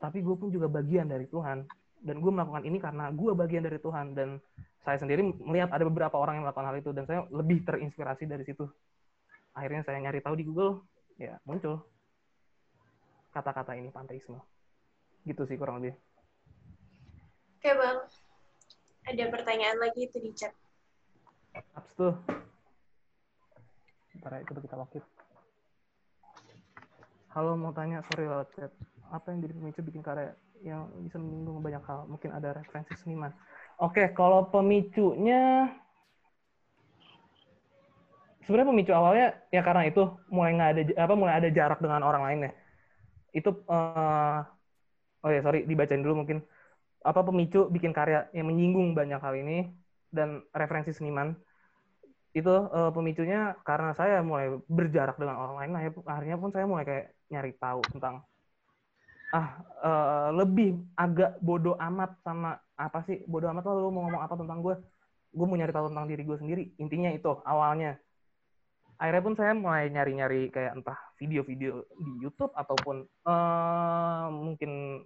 [0.00, 1.68] Tapi gue pun juga bagian dari Tuhan.
[2.00, 4.16] Dan gue melakukan ini karena gue bagian dari Tuhan.
[4.16, 4.40] Dan
[4.80, 6.90] saya sendiri melihat ada beberapa orang yang melakukan hal itu.
[6.96, 8.64] Dan saya lebih terinspirasi dari situ.
[9.52, 10.88] Akhirnya saya nyari tahu di Google
[11.20, 11.84] ya muncul
[13.28, 14.40] kata-kata ini panteisme.
[15.28, 15.92] Gitu sih kurang lebih.
[17.60, 17.98] Oke bang.
[19.04, 20.56] Ada pertanyaan lagi itu di chat.
[21.76, 22.16] Abs tuh
[24.18, 25.02] Ntar ya, kita wakil
[27.30, 28.74] Halo mau tanya sorry lewat chat.
[29.14, 30.34] Apa yang jadi pemicu bikin karya
[30.66, 32.10] yang bisa menyinggung banyak hal?
[32.10, 33.30] Mungkin ada referensi seniman.
[33.78, 35.70] Oke kalau pemicunya
[38.42, 42.22] sebenarnya pemicu awalnya ya karena itu mulai nggak ada apa mulai ada jarak dengan orang
[42.26, 42.52] lain ya.
[43.30, 44.42] Itu uh,
[45.22, 46.42] oh ya sorry dibacain dulu mungkin.
[47.06, 49.70] Apa pemicu bikin karya yang menyinggung banyak hal ini
[50.10, 51.38] dan referensi seniman
[52.30, 57.06] itu uh, pemicunya karena saya mulai berjarak dengan orang lain akhirnya pun saya mulai kayak
[57.26, 58.22] nyari tahu tentang
[59.30, 63.22] ah uh, lebih agak bodoh amat sama apa sih?
[63.30, 64.74] Bodoh amat lo mau ngomong apa tentang gue
[65.30, 66.64] gue mau nyari tahu tentang diri gue sendiri.
[66.82, 67.94] Intinya itu awalnya.
[69.00, 75.00] Akhirnya pun saya mulai nyari-nyari kayak entah video-video di YouTube ataupun uh, mungkin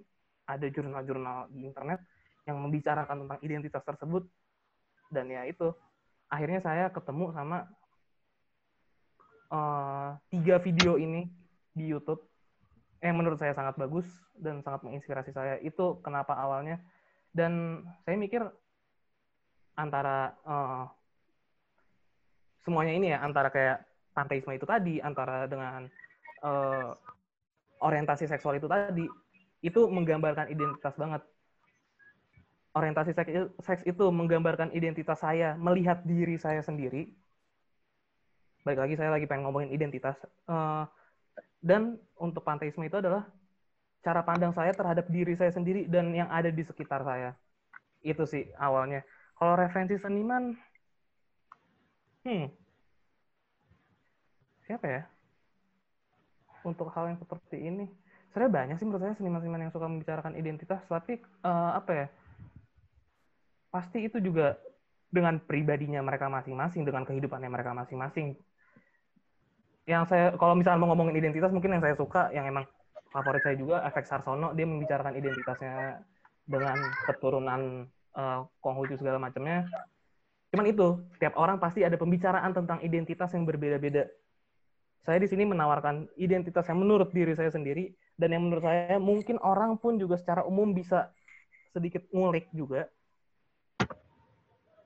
[0.49, 2.03] ada jurnal-jurnal di internet
[2.49, 4.25] yang membicarakan tentang identitas tersebut.
[5.13, 5.71] Dan ya itu
[6.29, 7.69] akhirnya saya ketemu sama
[9.53, 11.29] uh, tiga video ini
[11.75, 12.23] di YouTube
[13.05, 14.09] yang menurut saya sangat bagus
[14.39, 15.61] dan sangat menginspirasi saya.
[15.61, 16.81] Itu kenapa awalnya?
[17.35, 18.41] Dan saya mikir
[19.77, 20.87] antara uh,
[22.65, 25.91] semuanya ini ya antara kayak panteisme itu tadi antara dengan
[26.47, 26.95] uh,
[27.83, 29.05] orientasi seksual itu tadi
[29.61, 31.21] itu menggambarkan identitas banget
[32.75, 33.15] orientasi
[33.63, 37.15] seks, itu menggambarkan identitas saya melihat diri saya sendiri.
[38.67, 40.19] Baik lagi saya lagi pengen ngomongin identitas.
[40.51, 40.83] Uh,
[41.63, 43.31] dan untuk panteisme itu adalah
[44.05, 47.33] cara pandang saya terhadap diri saya sendiri dan yang ada di sekitar saya.
[48.03, 49.07] Itu sih awalnya.
[49.39, 50.53] Kalau referensi seniman
[52.27, 52.47] hmm.
[54.65, 55.03] Siapa ya?
[56.65, 57.85] Untuk hal yang seperti ini.
[58.33, 62.07] Sebenarnya banyak sih menurut saya seniman-seniman yang suka membicarakan identitas tapi uh, apa ya
[63.75, 64.55] pasti itu juga
[65.11, 68.39] dengan pribadinya mereka masing-masing, dengan kehidupannya mereka masing-masing.
[69.91, 72.71] Yang saya, kalau misalnya mau ngomongin identitas, mungkin yang saya suka, yang emang
[73.11, 75.99] favorit saya juga, efek Sarsono, dia membicarakan identitasnya
[76.47, 76.79] dengan
[77.11, 79.67] keturunan uh, Konghucu segala macamnya.
[80.55, 84.07] Cuman itu, setiap orang pasti ada pembicaraan tentang identitas yang berbeda-beda.
[85.03, 89.43] Saya di sini menawarkan identitas yang menurut diri saya sendiri, dan yang menurut saya mungkin
[89.43, 91.11] orang pun juga secara umum bisa
[91.75, 92.87] sedikit ngulik juga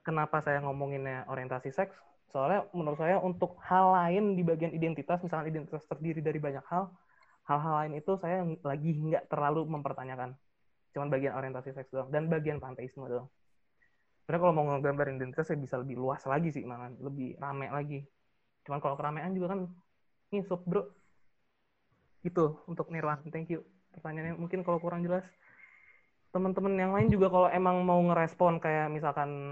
[0.08, 1.92] kenapa saya ngomonginnya orientasi seks?
[2.32, 6.88] Soalnya menurut saya untuk hal lain di bagian identitas misalnya identitas terdiri dari banyak hal
[7.48, 10.36] hal-hal lain itu saya lagi nggak terlalu mempertanyakan.
[10.92, 13.28] Cuman bagian orientasi seks doang dan bagian panteisme doang.
[14.22, 18.04] Sebenarnya kalau mau nggambar identitas saya bisa lebih luas lagi sih malah lebih rame lagi.
[18.68, 19.60] Cuman kalau keramaian juga kan
[20.44, 20.84] sub bro.
[22.20, 23.24] Itu untuk Nirwan.
[23.32, 23.64] Thank you.
[23.96, 25.24] Pertanyaannya mungkin kalau kurang jelas.
[26.28, 29.48] Teman-teman yang lain juga kalau emang mau ngerespon kayak misalkan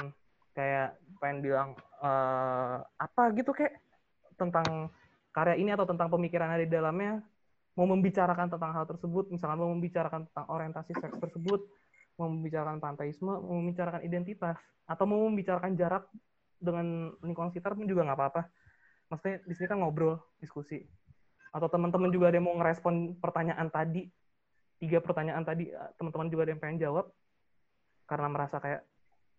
[0.56, 1.68] kayak pengen bilang
[2.00, 3.76] uh, apa gitu kayak
[4.40, 4.88] tentang
[5.36, 7.20] karya ini atau tentang pemikiran ada di dalamnya
[7.76, 11.60] mau membicarakan tentang hal tersebut misalkan mau membicarakan tentang orientasi seks tersebut
[12.16, 14.56] mau membicarakan panteisme mau membicarakan identitas
[14.88, 16.08] atau mau membicarakan jarak
[16.56, 18.42] dengan lingkungan sekitar pun juga nggak apa-apa.
[19.12, 20.82] Maksudnya di sini kan ngobrol diskusi.
[21.52, 24.08] Atau teman-teman juga ada yang mau ngerespon pertanyaan tadi
[24.76, 27.08] tiga pertanyaan tadi teman-teman juga ada yang pengen jawab
[28.04, 28.84] karena merasa kayak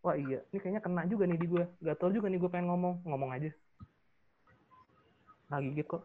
[0.03, 0.39] wah iya.
[0.51, 2.95] Ini kayaknya kena juga nih di gue gatel juga nih gue pengen ngomong.
[3.05, 3.49] Ngomong aja.
[5.47, 6.03] Lagi gitu kok.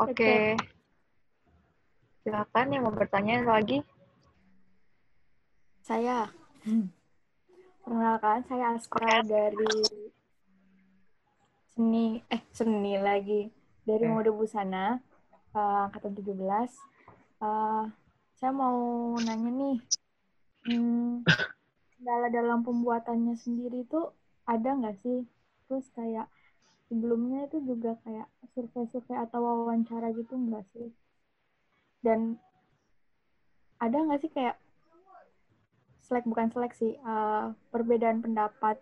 [0.00, 0.16] Oke.
[0.16, 0.44] Okay.
[2.24, 3.84] silakan yang mau bertanya lagi.
[5.84, 6.32] Saya.
[7.84, 9.76] Perkenalkan saya Aska dari
[11.76, 13.52] seni eh seni lagi.
[13.84, 14.10] Dari eh.
[14.12, 15.00] mode busana
[15.52, 16.32] uh, angkatan 17
[17.42, 17.84] uh,
[18.40, 19.76] saya mau nanya nih,
[20.64, 21.28] hmm,
[22.00, 24.00] kendala dalam pembuatannya sendiri itu
[24.48, 25.28] ada nggak sih?
[25.68, 26.24] Terus kayak
[26.88, 30.88] sebelumnya itu juga kayak survei-survei atau wawancara gitu nggak sih?
[32.00, 32.40] Dan
[33.76, 34.56] ada nggak sih kayak
[36.00, 38.80] selek bukan seleksi uh, perbedaan pendapat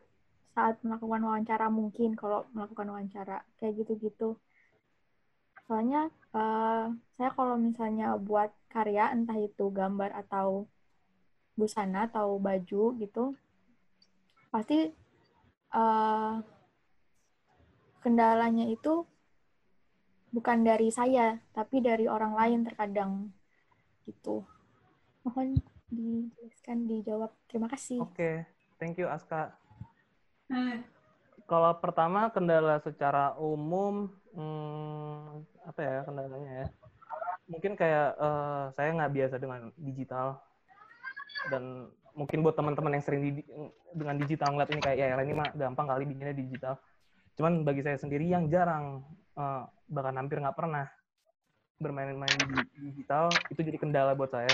[0.55, 4.39] saat melakukan wawancara mungkin kalau melakukan wawancara kayak gitu-gitu
[5.69, 6.89] soalnya uh,
[7.21, 10.65] saya kalau misalnya buat karya entah itu gambar atau
[11.53, 13.37] busana atau baju gitu
[14.49, 14.89] pasti
[15.77, 16.41] uh,
[18.01, 19.05] kendalanya itu
[20.33, 23.13] bukan dari saya tapi dari orang lain terkadang
[24.09, 24.49] gitu
[25.25, 25.61] mohon
[25.93, 28.49] dijelaskan dijawab terima kasih oke okay.
[28.81, 29.53] thank you Aska
[30.49, 30.81] hmm.
[31.45, 34.09] kalau pertama kendala secara umum
[35.79, 36.67] apa ya kendalanya ya?
[37.47, 40.43] Mungkin kayak uh, saya nggak biasa dengan digital.
[41.55, 41.87] Dan
[42.19, 43.47] mungkin buat teman-teman yang sering di,
[43.95, 46.83] dengan digital ngeliat ini kayak ya ini mah gampang kali bikinnya digital.
[47.39, 49.07] Cuman bagi saya sendiri yang jarang
[49.39, 50.91] uh, bahkan hampir nggak pernah
[51.79, 54.51] bermain-main di digital itu jadi kendala buat saya.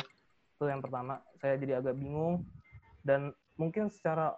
[0.61, 1.25] Itu yang pertama.
[1.41, 2.45] Saya jadi agak bingung.
[3.01, 4.37] Dan mungkin secara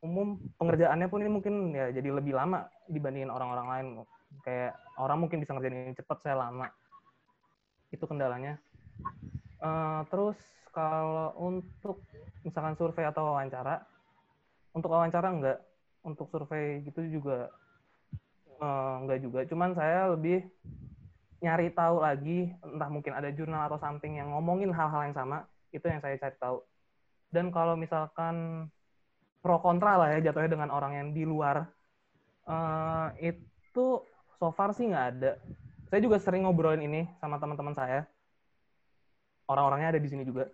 [0.00, 3.86] umum pengerjaannya pun ini mungkin ya jadi lebih lama dibandingin orang-orang lain.
[4.48, 6.68] Kayak orang mungkin bisa ngerjain ini cepat saya lama.
[7.92, 8.58] Itu kendalanya.
[9.60, 10.36] Uh, terus
[10.72, 12.04] kalau untuk
[12.44, 13.84] misalkan survei atau wawancara
[14.76, 15.58] untuk wawancara enggak.
[16.06, 17.50] Untuk survei gitu juga
[18.60, 19.40] uh, enggak juga.
[19.48, 20.44] Cuman saya lebih
[21.40, 25.84] nyari tahu lagi entah mungkin ada jurnal atau something yang ngomongin hal-hal yang sama itu
[25.84, 26.58] yang saya cari tahu.
[27.28, 28.68] Dan kalau misalkan
[29.44, 31.68] pro kontra lah ya jatuhnya dengan orang yang di luar
[32.48, 34.02] uh, itu
[34.36, 35.32] so far sih nggak ada.
[35.86, 38.04] Saya juga sering ngobrolin ini sama teman-teman saya.
[39.46, 40.50] Orang-orangnya ada di sini juga.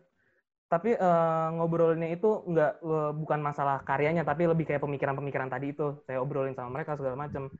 [0.72, 6.00] Tapi uh, ngobrolinnya itu nggak uh, bukan masalah karyanya, tapi lebih kayak pemikiran-pemikiran tadi itu.
[6.08, 7.52] Saya obrolin sama mereka segala macam.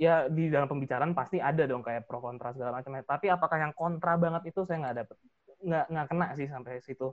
[0.00, 2.96] Ya di dalam pembicaraan pasti ada dong kayak pro kontra segala macam.
[3.04, 5.16] Tapi apakah yang kontra banget itu saya nggak dapet,
[5.60, 7.12] nggak nggak kena sih sampai situ.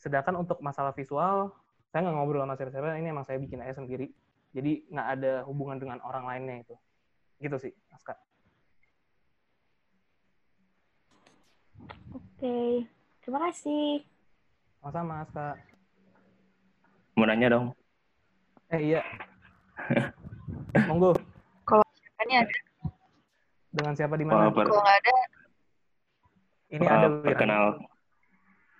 [0.00, 1.52] Sedangkan untuk masalah visual,
[1.92, 2.96] saya nggak ngobrol sama siapa-siapa.
[2.96, 4.08] Ini emang saya bikin aja sendiri.
[4.56, 6.74] Jadi nggak ada hubungan dengan orang lainnya itu.
[7.38, 8.18] Gitu sih, Aska.
[12.10, 12.86] Oke,
[13.22, 14.02] terima kasih.
[14.82, 15.54] Sama-sama, Aska.
[17.14, 17.66] Mau nanya dong.
[18.74, 19.02] Eh, iya.
[20.90, 21.14] Monggo.
[21.62, 21.82] Kalau
[22.18, 22.42] ada.
[23.70, 24.50] Dengan siapa di mana?
[24.50, 25.16] Kalau nggak ada.
[26.74, 27.06] Ini uh, ada.
[27.22, 27.64] Perkenal.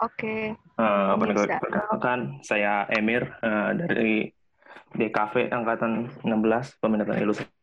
[0.03, 0.15] Oke.
[0.15, 0.43] Okay.
[0.79, 4.31] Uh, perkenalkan, saya Emir uh, dari
[4.95, 7.58] DKV Angkatan 16 Peminatan Ilustrasi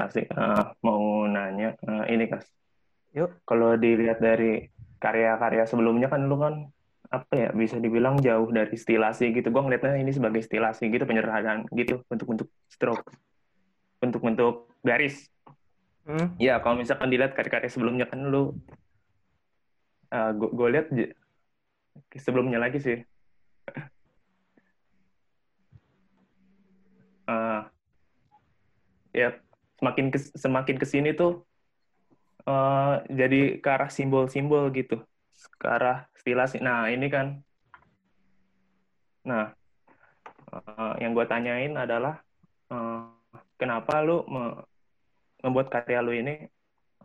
[0.00, 2.48] kasih uh, mau nanya uh, ini kas
[3.12, 4.70] yuk kalau dilihat dari
[5.00, 6.54] karya-karya sebelumnya kan lu kan
[7.10, 9.50] apa ya bisa dibilang jauh dari stilasi gitu.
[9.50, 13.02] Gue ngeliatnya ini sebagai stilasi gitu penyerahan gitu bentuk-bentuk stroke,
[13.98, 15.26] bentuk-bentuk garis.
[16.06, 16.38] Hmm?
[16.38, 18.54] Ya kalau misalkan dilihat karya-karya sebelumnya kan lu,
[20.14, 20.86] uh, gue lihat
[22.14, 22.98] sebelumnya lagi sih.
[27.26, 27.66] uh,
[29.18, 29.34] ya
[29.80, 31.42] semakin kes, semakin ke sini tuh
[32.44, 35.00] uh, jadi ke arah simbol-simbol gitu,
[35.56, 36.60] ke arah stilasi.
[36.60, 37.40] Nah ini kan,
[39.24, 39.56] nah
[40.52, 42.20] uh, yang gue tanyain adalah
[42.68, 43.08] uh,
[43.56, 44.68] kenapa lu me
[45.40, 46.44] membuat karya lu ini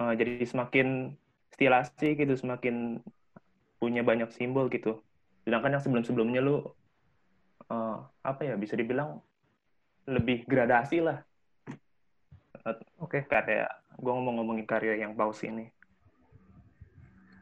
[0.03, 1.15] uh, jadi semakin
[1.55, 2.99] stilasi gitu, semakin
[3.79, 4.99] punya banyak simbol gitu.
[5.47, 6.59] Sedangkan yang sebelum-sebelumnya lu
[7.71, 9.23] uh, apa ya bisa dibilang
[10.03, 11.23] lebih gradasi lah.
[12.65, 13.21] Oke.
[13.21, 13.21] Okay.
[13.29, 15.69] Karya gue ngomong-ngomongin karya yang paus ini.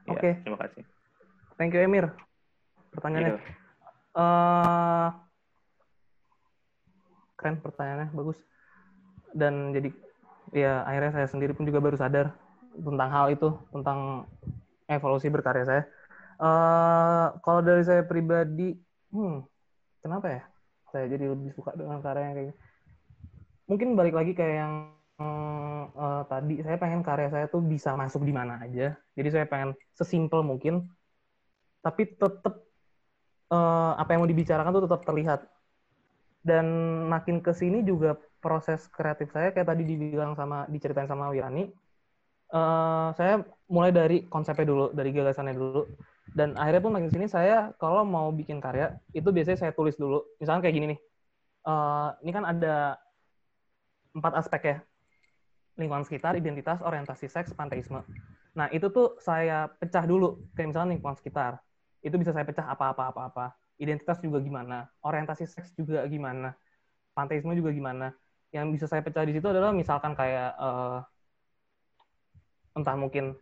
[0.05, 0.19] Ya, Oke.
[0.19, 0.33] Okay.
[0.43, 0.83] Terima kasih.
[1.55, 2.11] Thank you Emir.
[2.91, 3.39] Pertanyaannya.
[4.13, 5.09] Uh,
[7.39, 8.37] keren pertanyaannya, bagus.
[9.33, 9.89] Dan jadi
[10.53, 12.35] ya akhirnya saya sendiri pun juga baru sadar
[12.75, 14.29] tentang hal itu, tentang
[14.91, 15.83] evolusi berkarya saya.
[16.37, 18.75] Uh, kalau dari saya pribadi,
[19.15, 19.41] hmm,
[20.03, 20.41] kenapa ya?
[20.93, 22.55] Saya jadi lebih suka dengan karya yang kayak.
[23.63, 24.73] Mungkin balik lagi kayak yang
[25.93, 28.97] uh, tadi, saya pengen karya saya tuh bisa masuk di mana aja.
[29.17, 30.87] Jadi saya pengen sesimpel mungkin
[31.83, 32.63] tapi tetap
[33.51, 35.41] uh, eh, apa yang mau dibicarakan tuh tetap terlihat.
[36.43, 36.65] Dan
[37.07, 41.71] makin ke sini juga proses kreatif saya kayak tadi dibilang sama diceritain sama Wirani
[42.51, 45.87] uh, saya mulai dari konsepnya dulu dari gagasannya dulu.
[46.35, 50.23] Dan akhirnya pun makin sini saya kalau mau bikin karya itu biasanya saya tulis dulu.
[50.39, 50.99] Misalnya kayak gini nih
[51.67, 52.99] uh, ini kan ada
[54.13, 54.77] empat aspek ya
[55.79, 58.01] lingkungan sekitar identitas orientasi seks panteisme
[58.53, 61.57] nah itu tuh saya pecah dulu kayak misalnya lingkungan sekitar
[62.03, 63.45] itu bisa saya pecah apa-apa apa-apa.
[63.79, 66.53] Identitas juga gimana, orientasi seks juga gimana,
[67.15, 68.11] panteisme juga gimana.
[68.53, 71.01] Yang bisa saya pecah di situ adalah misalkan kayak uh,
[72.77, 73.33] entah mungkin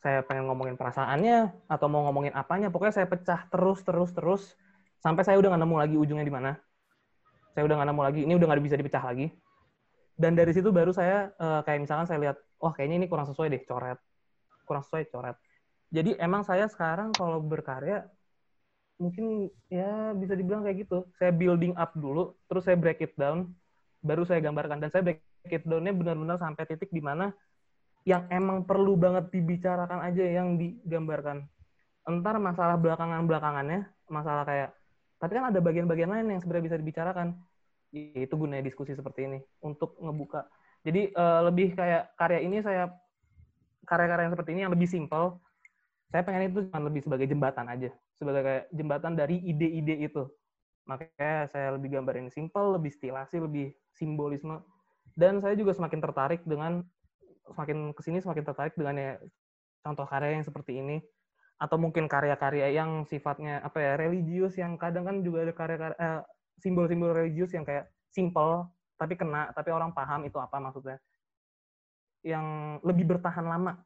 [0.00, 4.42] saya pengen ngomongin perasaannya atau mau ngomongin apanya, pokoknya saya pecah terus terus terus
[5.02, 6.50] sampai saya udah nggak nemu lagi ujungnya di mana.
[7.52, 9.26] Saya udah nggak nemu lagi, ini udah nggak bisa dipecah lagi.
[10.14, 13.50] Dan dari situ baru saya uh, kayak misalkan saya lihat, wah kayaknya ini kurang sesuai
[13.50, 13.98] deh, coret.
[14.64, 15.36] Kurang sesuai, coret
[15.94, 18.10] jadi emang saya sekarang kalau berkarya
[18.98, 21.06] mungkin ya bisa dibilang kayak gitu.
[21.14, 23.54] Saya building up dulu, terus saya break it down,
[24.02, 27.30] baru saya gambarkan dan saya break it down-nya benar-benar sampai titik di mana
[28.02, 31.46] yang emang perlu banget dibicarakan aja yang digambarkan.
[32.10, 34.70] Entar masalah belakangan-belakangannya, masalah kayak
[35.22, 37.38] tapi kan ada bagian-bagian lain yang sebenarnya bisa dibicarakan.
[37.94, 40.46] Itu gunanya diskusi seperti ini untuk ngebuka.
[40.84, 42.92] Jadi uh, lebih kayak karya ini saya
[43.88, 45.40] karya-karya yang seperti ini yang lebih simpel
[46.12, 50.30] saya pengen itu cuma lebih sebagai jembatan aja sebagai kayak jembatan dari ide-ide itu.
[50.86, 54.62] Makanya saya lebih gambarin simple lebih stilasi lebih simbolisme.
[55.14, 56.86] Dan saya juga semakin tertarik dengan
[57.50, 59.12] semakin ke sini semakin tertarik dengan ya
[59.82, 61.02] contoh karya yang seperti ini.
[61.58, 66.20] Atau mungkin karya-karya yang sifatnya apa ya religius yang kadang kan juga ada karya-karya eh,
[66.58, 70.98] simbol-simbol religius yang kayak simple tapi kena tapi orang paham itu apa maksudnya.
[72.24, 72.46] Yang
[72.86, 73.76] lebih bertahan lama.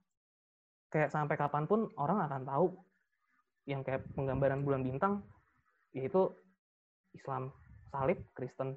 [0.88, 2.66] Kayak sampai kapan pun orang akan tahu
[3.68, 5.20] yang kayak penggambaran bulan bintang
[5.92, 6.32] yaitu
[7.12, 7.52] Islam
[7.92, 8.76] salib Kristen.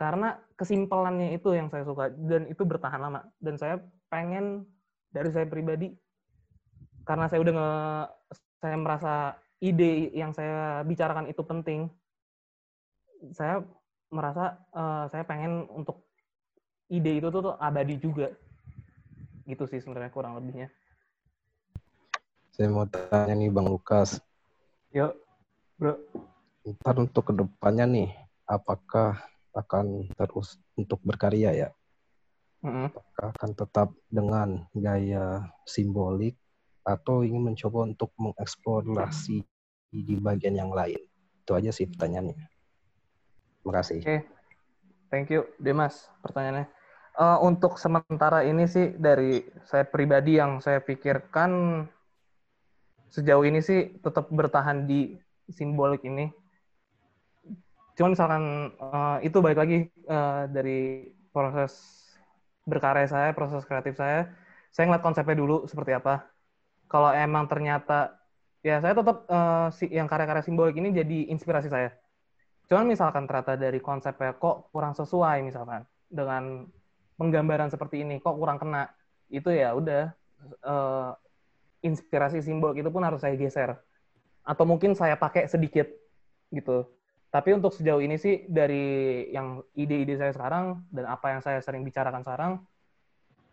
[0.00, 3.20] Karena kesimpelannya itu yang saya suka dan itu bertahan lama.
[3.36, 3.76] Dan saya
[4.08, 4.64] pengen
[5.12, 5.92] dari saya pribadi
[7.04, 7.70] karena saya udah nge,
[8.60, 9.14] saya merasa
[9.60, 11.90] ide yang saya bicarakan itu penting
[13.36, 13.62] saya
[14.10, 16.02] merasa uh, saya pengen untuk
[16.90, 18.34] ide itu tuh, tuh abadi juga
[19.46, 20.70] gitu sih sebenarnya kurang lebihnya
[22.60, 24.20] saya mau tanya nih Bang Lukas.
[24.92, 25.16] Yuk,
[25.80, 25.96] bro.
[26.60, 28.10] Ntar untuk ke depannya nih,
[28.44, 29.16] apakah
[29.56, 31.68] akan terus untuk berkarya ya?
[32.60, 32.92] Mm-hmm.
[32.92, 36.36] Apakah akan tetap dengan gaya simbolik
[36.84, 39.40] atau ingin mencoba untuk mengeksplorasi
[39.88, 41.00] di bagian yang lain?
[41.40, 42.36] Itu aja sih pertanyaannya.
[43.60, 44.00] Terima kasih.
[44.00, 44.20] Oke, okay.
[45.12, 46.08] thank you, Demas.
[46.24, 46.66] Pertanyaannya.
[47.20, 51.84] Uh, untuk sementara ini sih dari saya pribadi yang saya pikirkan
[53.12, 55.18] sejauh ini sih tetap bertahan di
[55.52, 56.32] simbolik ini.
[57.98, 62.00] Cuman misalkan uh, itu baik lagi uh, dari proses
[62.64, 64.30] berkarya saya, proses kreatif saya,
[64.70, 66.24] saya ngeliat konsepnya dulu seperti apa.
[66.88, 68.16] Kalau emang ternyata
[68.64, 71.92] ya saya tetap uh, si yang karya-karya simbolik ini jadi inspirasi saya.
[72.70, 76.70] Cuman misalkan ternyata dari konsepnya kok kurang sesuai misalkan dengan
[77.18, 78.86] penggambaran seperti ini kok kurang kena,
[79.26, 80.14] itu ya udah
[80.62, 81.10] uh,
[81.82, 83.74] inspirasi simbol itu pun harus saya geser
[84.46, 85.90] atau mungkin saya pakai sedikit
[86.54, 86.86] gitu.
[87.30, 91.82] Tapi untuk sejauh ini sih dari yang ide-ide saya sekarang dan apa yang saya sering
[91.82, 92.52] bicarakan sekarang,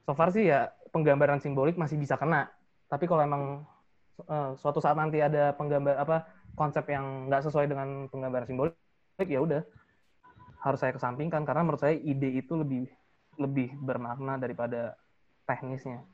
[0.05, 2.49] so far sih ya penggambaran simbolik masih bisa kena.
[2.89, 3.43] Tapi kalau emang
[4.29, 6.25] uh, suatu saat nanti ada penggambar apa
[6.57, 8.77] konsep yang nggak sesuai dengan penggambaran simbolik,
[9.25, 9.65] ya udah
[10.61, 12.85] harus saya kesampingkan karena menurut saya ide itu lebih
[13.41, 14.93] lebih bermakna daripada
[15.49, 16.05] teknisnya.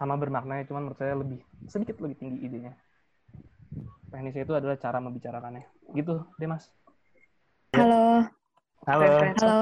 [0.00, 2.72] Sama bermaknanya, cuman menurut saya lebih sedikit lebih tinggi idenya.
[4.08, 5.68] Teknisnya itu adalah cara membicarakannya.
[5.92, 6.72] Gitu deh mas.
[7.76, 8.24] Halo.
[8.88, 9.08] Halo.
[9.36, 9.58] Halo.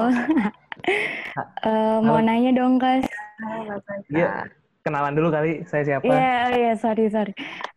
[1.67, 2.27] uh, mau Halo.
[2.27, 3.03] nanya dong, Kas.
[4.07, 4.47] Iya.
[4.81, 5.61] Kenalan dulu kali.
[5.67, 6.07] Saya siapa?
[6.07, 7.35] Iya, oh iya, sorry, sorry.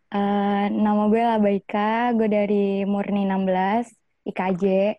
[0.09, 4.97] Uh, nama gue Labaika, gue dari Murni 16, IKJ.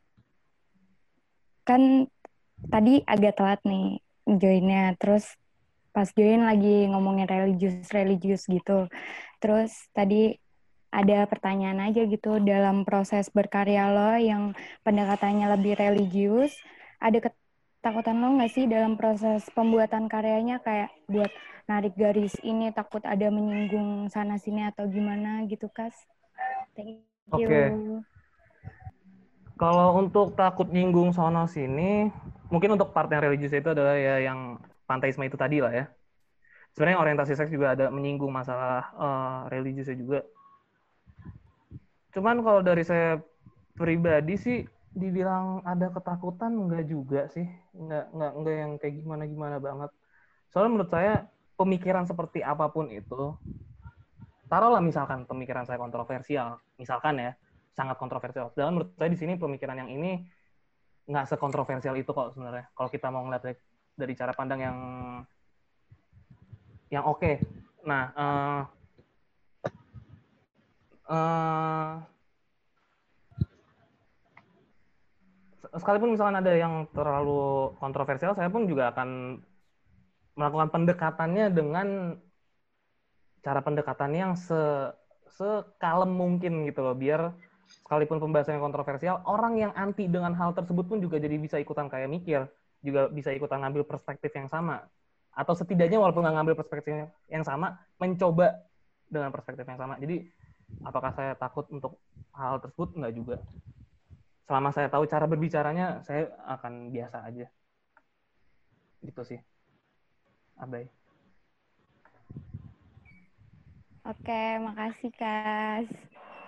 [1.66, 2.06] Kan
[2.70, 5.34] tadi agak telat nih joinnya, terus
[5.90, 8.86] pas join lagi ngomongin religius-religius gitu.
[9.40, 10.36] Terus tadi
[10.92, 14.56] ada pertanyaan aja gitu dalam proses berkarya lo yang
[14.86, 16.56] pendekatannya lebih religius,
[17.02, 21.28] ada ketakutan lo nggak sih dalam proses pembuatan karyanya kayak buat
[21.68, 25.94] narik garis ini takut ada menyinggung sana sini atau gimana gitu kas?
[26.76, 27.04] Thank
[27.34, 27.48] you.
[27.50, 28.15] Oke.
[29.56, 32.12] Kalau untuk takut nyinggung sono sini,
[32.52, 35.84] mungkin untuk part yang religius itu adalah ya yang panteisme itu tadi lah ya.
[36.76, 40.20] Sebenarnya orientasi seks juga ada menyinggung masalah uh, religiusnya juga.
[42.12, 43.16] Cuman kalau dari saya
[43.80, 44.58] pribadi sih
[44.92, 47.48] dibilang ada ketakutan enggak juga sih.
[47.72, 49.90] Enggak enggak enggak yang kayak gimana-gimana banget.
[50.52, 51.24] Soalnya menurut saya
[51.56, 53.32] pemikiran seperti apa pun itu
[54.46, 57.32] taruhlah misalkan pemikiran saya kontroversial, misalkan ya,
[57.76, 58.48] sangat kontroversial.
[58.56, 60.24] Dan menurut saya di sini pemikiran yang ini
[61.06, 62.72] nggak sekontroversial itu kok sebenarnya.
[62.72, 63.44] Kalau kita mau ngeliat
[63.94, 64.78] dari, cara pandang yang
[66.88, 67.20] yang oke.
[67.20, 67.34] Okay.
[67.86, 68.60] Nah, uh,
[71.06, 71.92] uh,
[75.78, 79.38] sekalipun misalkan ada yang terlalu kontroversial, saya pun juga akan
[80.34, 81.88] melakukan pendekatannya dengan
[83.46, 84.90] cara pendekatannya yang se
[85.36, 87.30] sekalem mungkin gitu loh biar
[87.70, 92.10] sekalipun pembahasannya kontroversial orang yang anti dengan hal tersebut pun juga jadi bisa ikutan kayak
[92.10, 92.46] mikir
[92.82, 94.84] juga bisa ikutan ngambil perspektif yang sama.
[95.36, 98.64] Atau setidaknya walaupun nggak ngambil perspektif yang sama mencoba
[99.06, 100.00] dengan perspektif yang sama.
[100.00, 100.26] Jadi
[100.82, 102.00] apakah saya takut untuk
[102.32, 102.96] hal tersebut?
[102.96, 103.36] Nggak juga.
[104.46, 107.46] Selama saya tahu cara berbicaranya saya akan biasa aja.
[109.02, 109.40] Gitu sih.
[110.56, 110.88] Abai.
[114.06, 115.90] Oke, makasih Kas.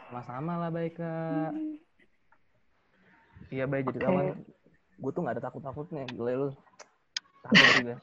[0.09, 1.53] Sama-sama lah baik kak.
[3.53, 4.41] Iya baik jadi kawan.
[4.99, 6.51] Gue tuh gak ada takut-takutnya gila lu.
[7.45, 7.97] Takut juga.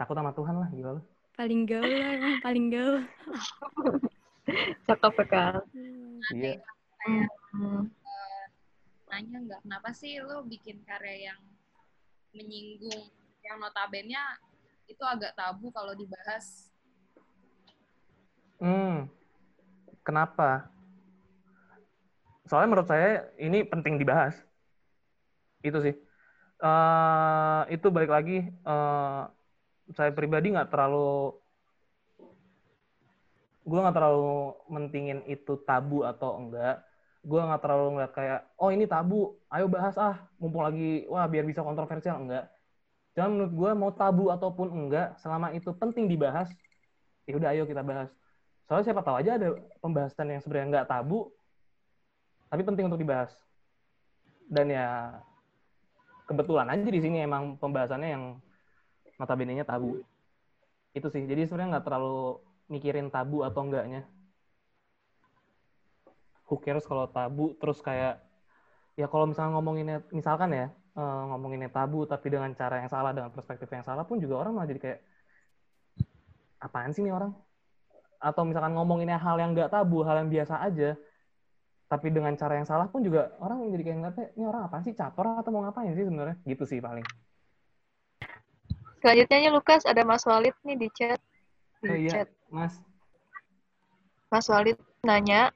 [0.00, 1.02] Takut sama Tuhan lah gila lu.
[1.36, 3.04] Paling gaul lah emang paling gaul.
[4.88, 5.54] Cakep ya kan.
[6.32, 6.52] Iya.
[7.52, 7.88] Hmm.
[9.08, 11.40] nanya nggak kenapa sih lo bikin karya yang
[12.36, 13.08] menyinggung
[13.40, 14.20] yang notabene
[14.84, 16.68] itu agak tabu kalau dibahas
[18.58, 19.06] Hmm.
[20.02, 20.66] Kenapa?
[22.48, 24.34] Soalnya menurut saya ini penting dibahas.
[25.60, 25.94] Itu sih.
[26.58, 28.48] Uh, itu balik lagi.
[28.64, 29.30] Uh,
[29.94, 31.32] saya pribadi nggak terlalu,
[33.64, 36.84] gue nggak terlalu mentingin itu tabu atau enggak.
[37.24, 41.44] Gue nggak terlalu ngeliat kayak, oh ini tabu, ayo bahas ah, mumpung lagi, wah biar
[41.44, 42.48] bisa kontroversial enggak.
[43.16, 46.52] Jangan menurut gue mau tabu ataupun enggak, selama itu penting dibahas,
[47.28, 48.08] ya udah ayo kita bahas
[48.68, 49.48] soalnya siapa tahu aja ada
[49.80, 51.32] pembahasan yang sebenarnya nggak tabu
[52.48, 53.32] tapi penting untuk dibahas.
[54.48, 55.20] Dan ya
[56.24, 58.24] kebetulan aja di sini emang pembahasannya yang
[59.20, 60.00] notabene-nya tabu.
[60.96, 61.24] Itu sih.
[61.28, 62.40] Jadi sebenarnya nggak terlalu
[62.72, 64.08] mikirin tabu atau enggaknya.
[66.48, 67.52] Who cares kalau tabu?
[67.60, 68.24] Terus kayak
[68.96, 70.66] ya kalau misalnya ngomonginnya misalkan ya
[70.98, 74.66] ngomonginnya tabu tapi dengan cara yang salah dengan perspektif yang salah pun juga orang malah
[74.66, 75.00] jadi kayak
[76.58, 77.36] apaan sih nih orang?
[78.18, 80.98] Atau misalkan ngomonginnya hal yang nggak tabu, hal yang biasa aja,
[81.88, 84.92] tapi dengan cara yang salah pun juga orang jadi kayak ngeliatnya, ini orang apa sih,
[84.92, 86.36] caper atau mau ngapain sih sebenarnya?
[86.44, 87.04] Gitu sih paling.
[89.00, 91.16] Selanjutnya Lukas, ada Mas Walid nih di chat.
[91.80, 92.28] Di oh, iya, chat.
[92.52, 92.76] Mas.
[94.28, 95.48] Mas Walid nanya,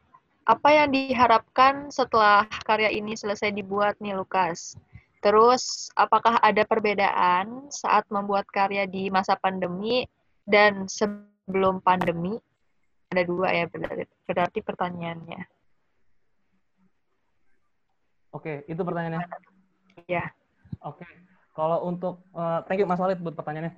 [0.49, 4.81] apa yang diharapkan setelah karya ini selesai dibuat nih Lukas?
[5.21, 10.09] Terus, apakah ada perbedaan saat membuat karya di masa pandemi
[10.49, 12.41] dan sebelum pandemi?
[13.13, 15.62] Ada dua ya berarti, berarti pertanyaannya.
[18.33, 19.23] Oke, itu pertanyaannya.
[20.09, 20.33] Ya.
[20.83, 21.07] Oke,
[21.55, 23.77] kalau untuk uh, thank you Mas Walid buat pertanyaannya.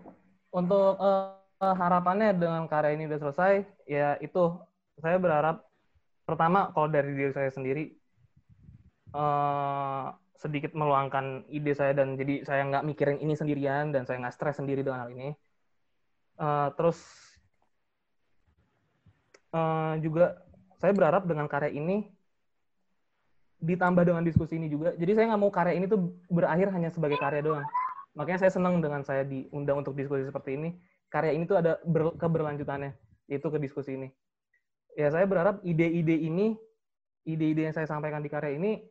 [0.55, 4.59] Untuk uh, harapannya dengan karya ini udah selesai, ya itu
[5.03, 5.67] saya berharap
[6.25, 7.93] pertama kalau dari diri saya sendiri
[9.15, 10.07] eh,
[10.41, 14.57] sedikit meluangkan ide saya dan jadi saya nggak mikirin ini sendirian dan saya nggak stres
[14.61, 15.33] sendiri dengan hal ini.
[16.41, 16.99] Eh, terus
[19.55, 20.43] eh, juga
[20.81, 22.11] saya berharap dengan karya ini
[23.65, 24.93] ditambah dengan diskusi ini juga.
[24.95, 27.67] Jadi saya nggak mau karya ini tuh berakhir hanya sebagai karya doang.
[28.15, 30.77] Makanya saya senang dengan saya diundang untuk diskusi seperti ini.
[31.11, 32.95] Karya ini tuh ada ber- keberlanjutannya,
[33.27, 34.09] yaitu ke diskusi ini.
[34.95, 36.55] Ya saya berharap ide-ide ini,
[37.27, 38.83] ide-ide yang saya sampaikan di karya ini,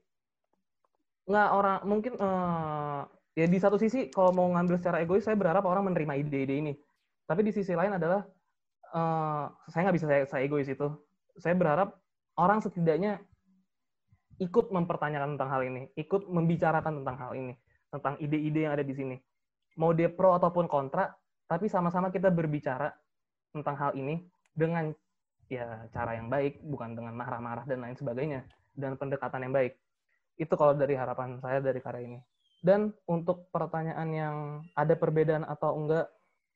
[1.24, 3.02] nggak orang mungkin eh,
[3.40, 6.74] ya di satu sisi kalau mau ngambil secara egois saya berharap orang menerima ide-ide ini.
[7.24, 8.28] Tapi di sisi lain adalah
[8.92, 10.88] eh, saya nggak bisa saya, saya egois itu.
[11.40, 11.96] Saya berharap
[12.36, 13.24] orang setidaknya
[14.42, 17.54] ikut mempertanyakan tentang hal ini, ikut membicarakan tentang hal ini,
[17.94, 19.16] tentang ide-ide yang ada di sini.
[19.78, 21.14] Mau dia pro ataupun kontra,
[21.46, 22.90] tapi sama-sama kita berbicara
[23.54, 24.22] tentang hal ini
[24.54, 24.90] dengan
[25.50, 28.42] ya cara yang baik, bukan dengan marah-marah dan lain sebagainya,
[28.74, 29.74] dan pendekatan yang baik.
[30.38, 32.20] Itu kalau dari harapan saya dari karya ini.
[32.64, 34.36] Dan untuk pertanyaan yang
[34.74, 36.08] ada perbedaan atau enggak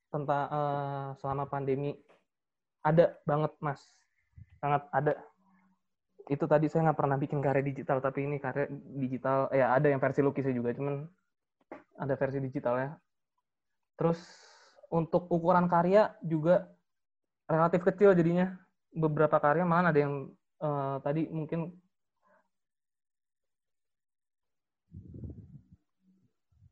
[0.07, 1.93] tentang eh, selama pandemi,
[2.81, 3.81] ada banget mas,
[4.63, 5.19] sangat ada
[6.27, 8.67] itu tadi saya nggak pernah bikin karya digital tapi ini karya
[8.99, 9.47] digital.
[9.55, 11.07] Ya ada yang versi lukisnya juga cuman
[11.97, 12.99] ada versi digitalnya
[13.97, 14.21] terus
[14.93, 16.67] untuk ukuran karya juga
[17.47, 18.55] relatif kecil jadinya.
[18.91, 21.71] Beberapa karya malah ada yang eh, tadi mungkin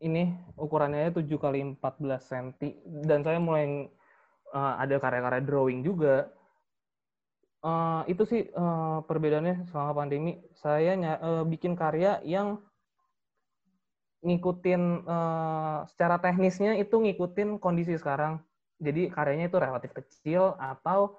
[0.03, 1.81] ini ukurannya 7 kali 14
[2.21, 2.45] cm
[3.07, 3.87] dan saya mulai
[4.53, 6.29] eh, ada karya-karya drawing juga
[7.63, 10.41] Eh, itu sih eh, perbedaannya selama pandemi.
[10.57, 12.59] Saya eh, bikin karya yang
[14.25, 18.41] ngikutin eh, secara teknisnya itu ngikutin kondisi sekarang.
[18.81, 21.15] Jadi karyanya itu relatif kecil atau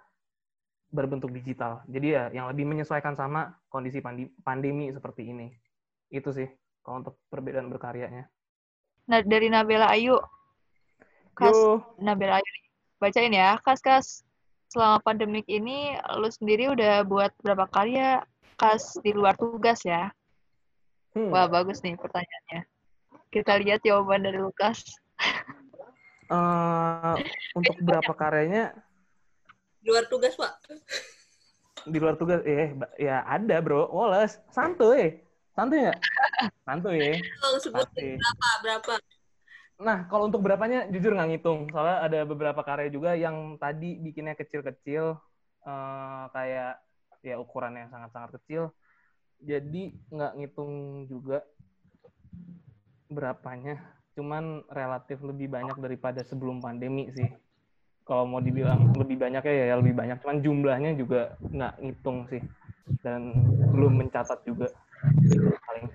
[0.92, 1.82] berbentuk digital.
[1.88, 5.50] Jadi ya yang lebih menyesuaikan sama kondisi pandi- pandemi seperti ini.
[6.12, 6.46] Itu sih
[6.82, 8.30] kalau untuk perbedaan berkaryanya.
[9.06, 10.18] Nah, dari Nabila Ayu.
[11.34, 12.52] Kas, Yo, Nabila Ayu.
[12.98, 13.58] Bacain ya.
[13.62, 14.25] Kas, Kas.
[14.70, 18.22] Selama pandemik ini, lu sendiri udah buat berapa karya?
[18.56, 20.10] Kas di luar tugas ya.
[21.14, 22.66] hmm, Wah, bagus nih pertanyaannya.
[23.30, 24.82] Kita lihat jawaban dari Lukas.
[26.34, 27.16] eh,
[27.54, 28.74] untuk berapa karyanya
[29.80, 30.52] Di luar tugas, Pak.
[31.86, 35.22] di luar tugas eh ya ada bro Wallace santuy
[35.54, 35.98] santuy nggak
[36.66, 37.14] santuy ya
[37.70, 38.94] berapa, berapa.
[39.76, 41.68] Nah kalau untuk berapanya jujur nggak ngitung.
[41.68, 45.16] Soalnya ada beberapa karya juga yang tadi bikinnya kecil-kecil
[45.66, 46.80] eh, kayak
[47.20, 48.72] ya ukurannya sangat-sangat kecil.
[49.44, 51.44] Jadi nggak ngitung juga
[53.12, 53.76] berapanya.
[54.16, 57.28] Cuman relatif lebih banyak daripada sebelum pandemi sih.
[58.06, 60.22] Kalau mau dibilang lebih banyak ya, ya lebih banyak.
[60.22, 62.40] Cuman jumlahnya juga nggak ngitung sih.
[63.02, 63.34] Dan
[63.74, 64.70] belum mencatat juga.
[65.66, 65.86] Paling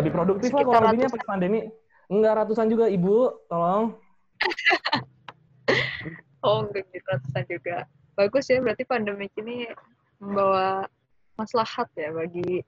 [0.00, 1.60] lebih produktif lah kalau lebihnya pas pandemi
[2.10, 3.94] enggak ratusan juga ibu tolong
[6.40, 7.76] Oh, enggak gitu ratusan juga.
[8.16, 9.68] Bagus ya, berarti pandemik ini
[10.16, 10.88] membawa
[11.36, 12.64] maslahat ya bagi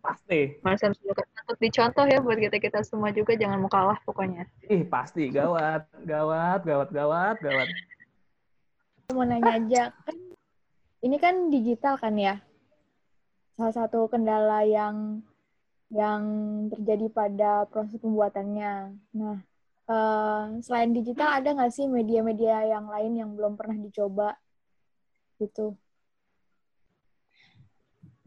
[0.00, 1.28] pasti Marsan Sulukan.
[1.36, 4.48] Patut dicontoh ya buat kita-kita semua juga, jangan mau kalah pokoknya.
[4.72, 7.68] ih pasti gawat gawat gawat gawat gawat
[9.16, 10.16] mau nanya aja kan
[11.00, 12.44] ini kan digital kan ya
[13.56, 15.24] salah satu kendala yang
[15.88, 16.22] yang
[16.68, 18.96] terjadi pada proses pembuatannya.
[19.16, 19.36] Nah
[19.88, 24.36] eh, selain digital ada nggak sih media-media yang lain yang belum pernah dicoba?
[25.40, 25.72] Gitu.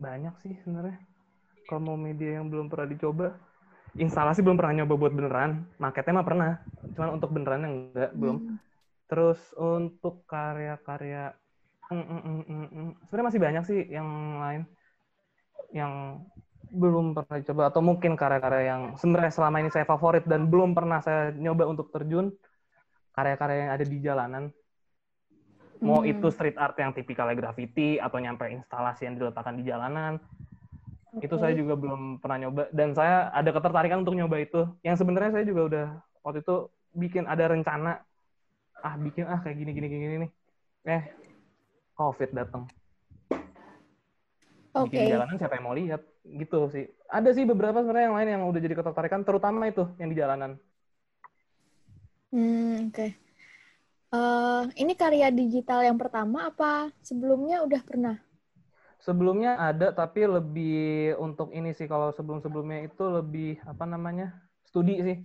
[0.02, 0.98] Banyak sih sebenarnya.
[1.70, 3.38] Kalau mau media yang belum pernah dicoba
[3.98, 5.68] instalasi belum pernah nyoba buat beneran.
[5.76, 6.52] Marketnya mah pernah
[6.96, 8.38] cuman untuk beneran enggak belum.
[8.40, 8.58] Hmm.
[9.12, 11.36] terus untuk karya-karya
[11.92, 12.90] mm, mm, mm, mm, mm.
[13.04, 14.08] sebenarnya masih banyak sih yang
[14.40, 14.62] lain.
[15.76, 15.94] Yang
[16.72, 21.04] belum pernah dicoba atau mungkin karya-karya yang sebenarnya selama ini saya favorit dan belum pernah
[21.04, 22.32] saya nyoba untuk terjun
[23.12, 24.44] karya-karya yang ada di jalanan.
[25.84, 26.14] Mau Hmm.
[26.14, 30.22] itu street art yang tipikalnya graffiti atau nyampe instalasi yang diletakkan di jalanan.
[31.20, 31.44] Itu Oke.
[31.44, 32.72] saya juga belum pernah nyoba.
[32.72, 34.64] Dan saya ada ketertarikan untuk nyoba itu.
[34.86, 35.88] Yang sebenarnya saya juga udah
[36.24, 36.56] waktu itu
[36.96, 38.00] bikin ada rencana
[38.80, 40.32] ah bikin ah kayak gini gini gini gini nih.
[40.88, 41.04] Eh
[42.00, 42.64] covid datang.
[44.72, 44.88] Oke.
[44.88, 48.30] bikin di jalanan siapa yang mau lihat gitu sih ada sih beberapa sebenarnya yang lain
[48.30, 50.52] yang udah jadi ketertarikan terutama itu yang di jalanan
[52.32, 53.08] Hmm, oke.
[54.12, 58.16] Eh, ini karya digital yang pertama apa sebelumnya udah pernah?
[59.02, 64.30] sebelumnya ada tapi lebih untuk ini sih kalau sebelum sebelumnya itu lebih apa namanya
[64.70, 65.18] studi sih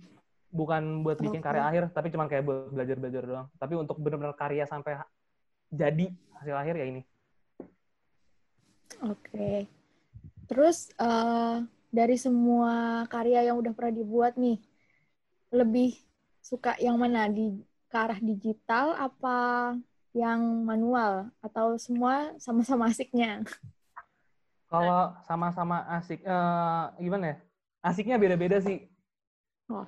[0.49, 1.45] bukan buat bikin Oke.
[1.45, 4.97] karya akhir tapi cuman kayak buat belajar belajar doang tapi untuk benar-benar karya sampai
[5.69, 6.09] jadi
[6.41, 7.01] hasil akhir ya ini
[9.05, 9.69] Oke.
[10.47, 11.55] Terus eh,
[11.91, 14.59] dari semua karya yang udah pernah dibuat nih,
[15.51, 15.95] lebih
[16.43, 19.37] suka yang mana di ke arah digital apa
[20.11, 23.43] yang manual atau semua sama-sama asiknya?
[24.67, 27.37] Kalau sama-sama asik, eh, gimana ya?
[27.83, 28.83] Asiknya beda-beda sih.
[29.71, 29.87] Oh.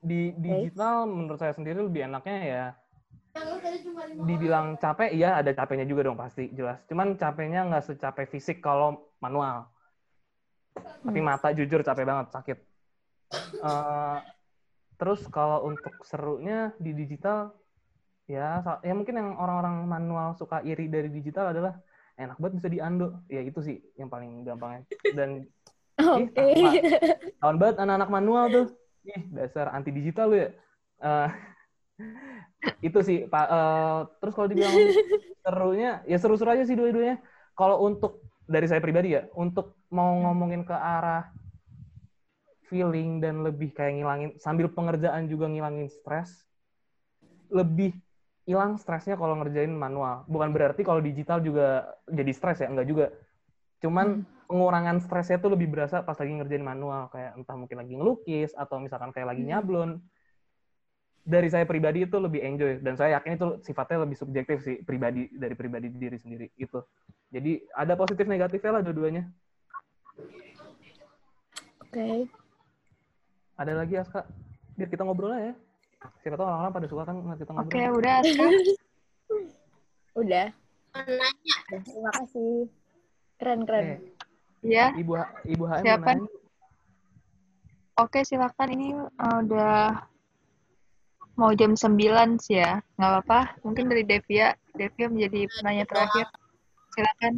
[0.00, 2.64] Di digital menurut saya sendiri lebih enaknya ya
[4.16, 6.80] dibilang capek, iya ada capeknya juga dong pasti jelas.
[6.88, 9.68] Cuman capeknya nggak secapek fisik kalau manual.
[10.76, 12.58] Tapi mata jujur capek banget, sakit.
[13.62, 14.18] Eh,
[14.96, 17.52] terus kalau untuk serunya di digital,
[18.26, 21.78] ya ya mungkin yang orang-orang manual suka iri dari digital adalah
[22.16, 23.22] enak banget bisa diando.
[23.28, 24.86] Ya itu sih yang paling gampangnya.
[25.14, 25.46] Dan
[26.20, 26.44] Oke.
[26.52, 26.74] Ih,
[27.40, 28.66] tahun banget anak-anak manual tuh.
[29.08, 30.50] Ih, dasar anti digital lu ya.
[31.00, 31.28] Eh,
[32.92, 33.46] itu sih, Pak.
[33.48, 34.74] Eh, terus kalau dibilang
[35.44, 37.20] serunya, ya seru-seru aja sih dua-duanya.
[37.56, 41.30] Kalau untuk dari saya pribadi ya, untuk mau ngomongin ke arah
[42.66, 46.46] feeling dan lebih kayak ngilangin sambil pengerjaan juga ngilangin stres,
[47.50, 47.94] lebih
[48.46, 50.26] hilang stresnya kalau ngerjain manual.
[50.26, 53.06] Bukan berarti kalau digital juga jadi stres ya, enggak juga.
[53.82, 57.10] Cuman pengurangan stresnya tuh lebih berasa pas lagi ngerjain manual.
[57.10, 60.02] Kayak entah mungkin lagi ngelukis atau misalkan kayak lagi nyablon.
[61.26, 65.26] Dari saya pribadi itu lebih enjoy dan saya yakin itu sifatnya lebih subjektif sih pribadi
[65.34, 66.78] dari pribadi diri sendiri itu
[67.34, 69.26] jadi ada positif negatifnya lah dua-duanya
[71.82, 72.28] Oke.
[73.56, 74.20] ada lagi Aska
[74.76, 75.54] biar kita ngobrol lah ya
[76.20, 78.46] siapa tahu orang-orang pada suka kan ngeliat kita ngobrol Oke, udah Aska.
[80.16, 80.48] Udah.
[80.96, 81.56] Nanya.
[81.68, 82.72] Terima kasih.
[83.36, 83.84] Keren keren.
[83.84, 83.98] Eh,
[84.64, 85.12] Ya, ibu
[85.44, 86.16] ibu HM Siapa?
[86.16, 86.28] nanya.
[87.96, 88.68] oke silakan.
[88.72, 89.76] Ini uh, udah
[91.36, 92.00] mau jam 9
[92.40, 92.80] sih ya.
[92.96, 93.40] Nggak apa-apa.
[93.60, 94.56] Mungkin dari Devia.
[94.72, 96.26] Devia menjadi penanya terakhir.
[96.96, 97.34] Silakan.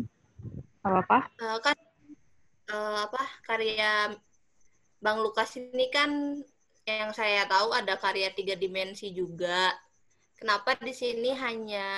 [0.78, 1.18] Nggak apa-apa.
[1.34, 1.76] Eh, kan
[2.68, 4.12] eh, apa karya
[4.98, 6.42] Bang Lukas ini kan
[6.88, 9.76] yang saya tahu ada karya tiga dimensi juga.
[10.38, 11.90] Kenapa di sini hanya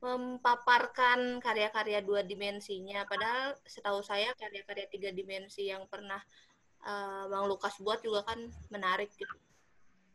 [0.00, 3.04] memaparkan karya-karya dua dimensinya?
[3.04, 6.20] Padahal setahu saya karya-karya tiga dimensi yang pernah
[6.84, 9.36] eh, Bang Lukas buat juga kan menarik gitu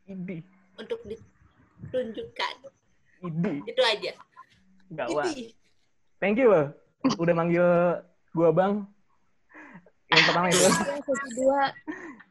[0.06, 0.38] Idi,
[0.78, 2.56] untuk ditunjukkan.
[3.26, 4.14] idi, Itu aja.
[4.94, 5.50] Ini.
[6.22, 6.70] Thank you loh,
[7.18, 7.66] udah manggil
[8.38, 8.86] gua bang.
[10.16, 10.64] Yang pertama itu.
[10.64, 11.62] Yang sesi dua.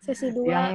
[0.00, 0.48] Sesi dua.
[0.48, 0.74] Yang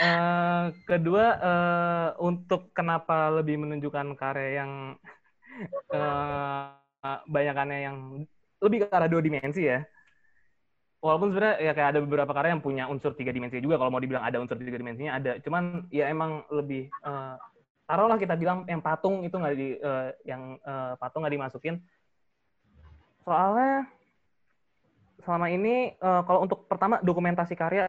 [0.00, 4.72] eh, kedua eh, untuk kenapa lebih menunjukkan karya yang
[5.92, 6.64] eh,
[7.28, 7.96] banyakannya yang
[8.58, 9.84] lebih ke arah dua dimensi ya.
[10.98, 13.78] Walaupun sebenarnya ya kayak ada beberapa karya yang punya unsur tiga dimensi juga.
[13.78, 15.38] Kalau mau dibilang ada unsur tiga dimensinya ada.
[15.44, 17.34] Cuman ya emang lebih eh,
[17.86, 21.78] taruhlah kita bilang yang patung itu nggak di eh, yang eh, patung nggak dimasukin.
[23.22, 23.86] Soalnya
[25.28, 27.84] selama ini eh, kalau untuk pertama dokumentasi karya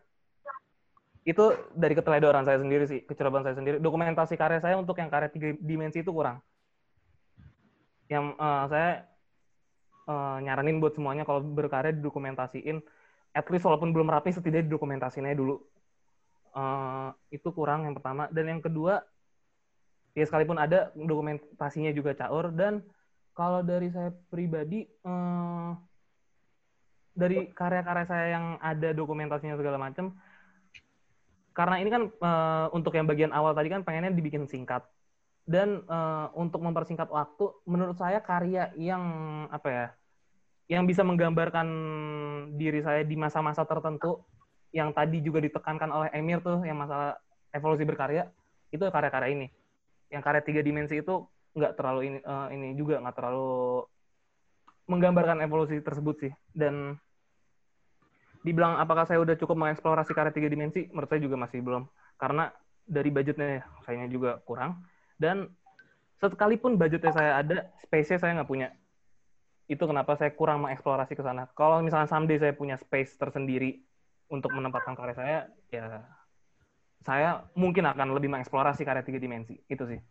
[1.23, 3.79] itu dari keteledoran saya sendiri sih, kecerobohan saya sendiri.
[3.79, 6.43] Dokumentasi karya saya untuk yang karya tiga dimensi itu kurang.
[8.11, 8.91] Yang eh, saya
[10.03, 12.83] eh, nyaranin buat semuanya kalau berkarya didokumentasiin,
[13.31, 15.63] at least walaupun belum rapi setidaknya didokumentasiin aja dulu.
[16.59, 17.09] Eh,
[17.39, 18.27] itu kurang yang pertama.
[18.35, 18.99] Dan yang kedua,
[20.11, 22.51] ya sekalipun ada dokumentasinya juga caur.
[22.51, 22.83] Dan
[23.31, 25.71] kalau dari saya pribadi, eh,
[27.13, 30.15] dari karya-karya saya yang ada dokumentasinya segala macam,
[31.53, 34.85] karena ini kan eh, untuk yang bagian awal tadi kan pengennya dibikin singkat.
[35.49, 39.03] Dan eh, untuk mempersingkat waktu menurut saya karya yang
[39.49, 39.87] apa ya
[40.69, 41.67] yang bisa menggambarkan
[42.53, 44.21] diri saya di masa-masa tertentu
[44.69, 47.17] yang tadi juga ditekankan oleh Emir tuh yang masalah
[47.49, 48.29] evolusi berkarya
[48.69, 49.47] itu karya-karya ini.
[50.13, 51.25] Yang karya tiga dimensi itu
[51.57, 53.83] nggak terlalu ini eh, ini juga nggak terlalu
[54.89, 56.33] menggambarkan evolusi tersebut sih.
[56.49, 56.97] Dan
[58.41, 61.85] dibilang apakah saya udah cukup mengeksplorasi karya tiga dimensi menurut saya juga masih belum.
[62.17, 62.49] Karena
[62.89, 64.81] dari budgetnya sayangnya juga kurang.
[65.15, 65.53] Dan
[66.17, 68.73] sekalipun budgetnya saya ada space-nya saya nggak punya.
[69.69, 71.45] Itu kenapa saya kurang mengeksplorasi ke sana.
[71.53, 73.85] Kalau misalnya someday saya punya space tersendiri
[74.33, 75.37] untuk menempatkan karya saya
[75.69, 75.85] ya
[76.99, 79.61] saya mungkin akan lebih mengeksplorasi karya tiga dimensi.
[79.69, 80.01] Itu sih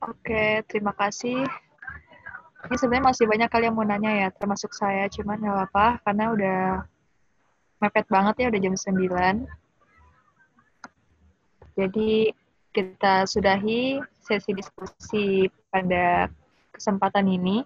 [0.00, 1.44] Oke, terima kasih.
[2.64, 5.04] Ini sebenarnya masih banyak kali yang mau nanya ya, termasuk saya.
[5.12, 6.60] Cuman nggak apa-apa, karena udah
[7.84, 9.44] mepet banget ya, udah jam 9.
[11.76, 12.32] Jadi
[12.72, 16.32] kita sudahi sesi diskusi pada
[16.72, 17.60] kesempatan ini.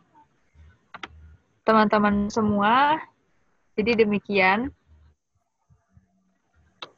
[1.62, 2.98] Teman-teman semua,
[3.78, 4.74] jadi demikian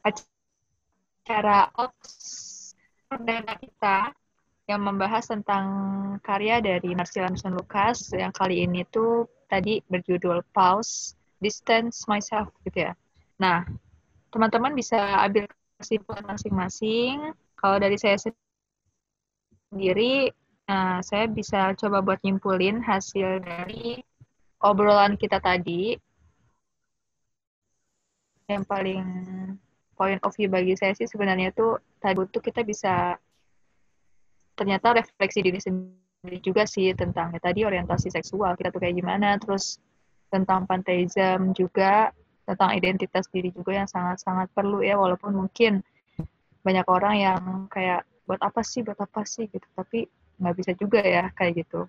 [0.01, 2.73] acara OPS
[3.05, 4.17] perdana kita
[4.67, 5.65] yang membahas tentang
[6.19, 12.91] karya dari Marcel Lamson Lucas yang kali ini tuh tadi berjudul Pause, Distance Myself gitu
[12.91, 12.93] ya.
[13.39, 13.63] Nah,
[14.27, 15.47] teman-teman bisa ambil
[15.79, 17.31] kesimpulan masing-masing.
[17.55, 18.19] Kalau dari saya
[19.71, 20.35] sendiri,
[20.67, 24.03] uh, saya bisa coba buat nyimpulin hasil dari
[24.59, 25.95] obrolan kita tadi.
[28.51, 29.03] Yang paling
[29.95, 33.15] point of view bagi saya sih sebenarnya tuh tadi butuh kita bisa
[34.57, 39.37] ternyata refleksi diri sendiri juga sih tentang ya, tadi orientasi seksual kita tuh kayak gimana,
[39.37, 39.77] terus
[40.33, 42.11] tentang panteism juga
[42.47, 45.83] tentang identitas diri juga yang sangat-sangat perlu ya walaupun mungkin
[46.63, 49.47] banyak orang yang kayak buat apa sih buat apa sih?
[49.47, 50.07] gitu tapi
[50.41, 51.87] nggak bisa juga ya kayak gitu.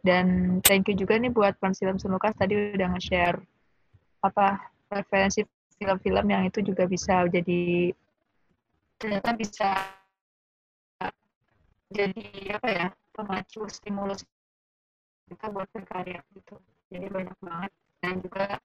[0.00, 3.36] Dan thank you juga nih buat Pansilam Sunukas tadi udah nge-share
[4.24, 5.44] apa referensi
[5.76, 7.92] film-film yang itu juga bisa jadi
[9.00, 9.68] ternyata bisa
[11.90, 14.22] jadi apa ya pemacu stimulus
[15.30, 16.58] kita buat berkarya gitu.
[16.90, 17.72] Jadi banyak banget.
[18.00, 18.58] Dan juga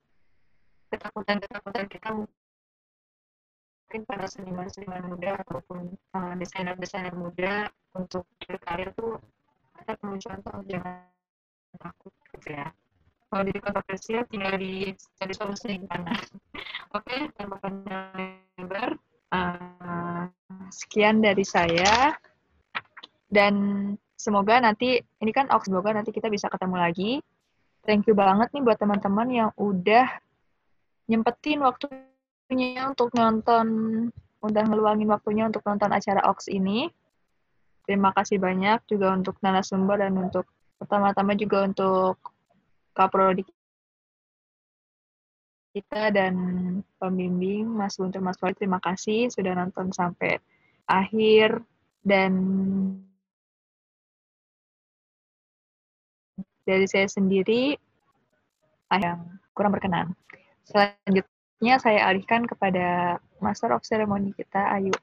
[0.89, 9.19] ketakutan-ketakutan kita mungkin para seniman-seniman muda ataupun uh, desainer-desainer muda untuk berkarya tuh
[9.81, 11.05] kita perlu contoh jangan
[11.77, 12.71] takut gitu ya.
[13.25, 16.13] Kalau di kontroversial tinggal di cari solusi gimana
[16.95, 18.95] oke okay, tanpa panjang lebar
[19.35, 20.23] uh,
[20.71, 22.15] sekian dari saya
[23.29, 23.53] dan
[24.15, 27.11] semoga nanti ini kan oh, semoga nanti kita bisa ketemu lagi.
[27.85, 30.09] Thank you banget nih buat teman-teman yang udah
[31.05, 33.67] nyempetin waktunya untuk nonton,
[34.41, 36.89] udah ngeluangin waktunya untuk nonton acara OX ini.
[37.85, 40.49] Terima kasih banyak juga untuk narasumber dan untuk
[40.81, 42.17] pertama-tama juga untuk
[42.95, 43.45] Kaprodi
[45.75, 46.33] kita dan
[46.95, 50.39] pembimbing Mas Guntur Mas Wali terima kasih sudah nonton sampai
[50.87, 51.59] akhir.
[52.05, 52.31] Dan
[56.65, 57.77] dari saya sendiri
[58.91, 60.17] yang kurang berkenan.
[60.65, 64.93] Selanjutnya saya alihkan kepada Master of Ceremony kita, Ayu.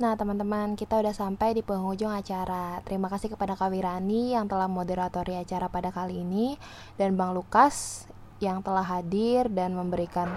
[0.00, 2.80] Nah, teman-teman, kita udah sampai di penghujung acara.
[2.88, 6.56] Terima kasih kepada Kak Wirani yang telah moderatori acara pada kali ini
[6.96, 8.08] dan Bang Lukas
[8.40, 10.32] yang telah hadir dan memberikan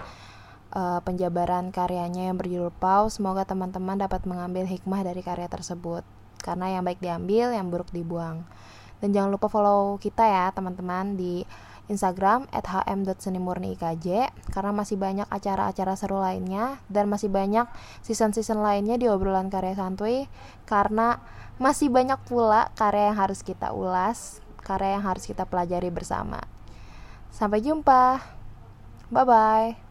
[0.75, 3.07] uh, penjabaran karyanya yang berjudul Pau.
[3.07, 6.03] Semoga teman-teman dapat mengambil hikmah dari karya tersebut.
[6.43, 8.43] Karena yang baik diambil, yang buruk dibuang.
[9.05, 11.45] Dan jangan lupa follow kita ya, teman-teman di
[11.85, 14.09] Instagram hm.senimurniikj
[14.49, 17.69] karena masih banyak acara-acara seru lainnya dan masih banyak
[18.01, 20.25] season-season lainnya di obrolan karya santuy
[20.65, 21.21] karena
[21.61, 26.41] masih banyak pula karya yang harus kita ulas, karya yang harus kita pelajari bersama.
[27.29, 28.19] Sampai jumpa.
[29.13, 29.84] Bye bye.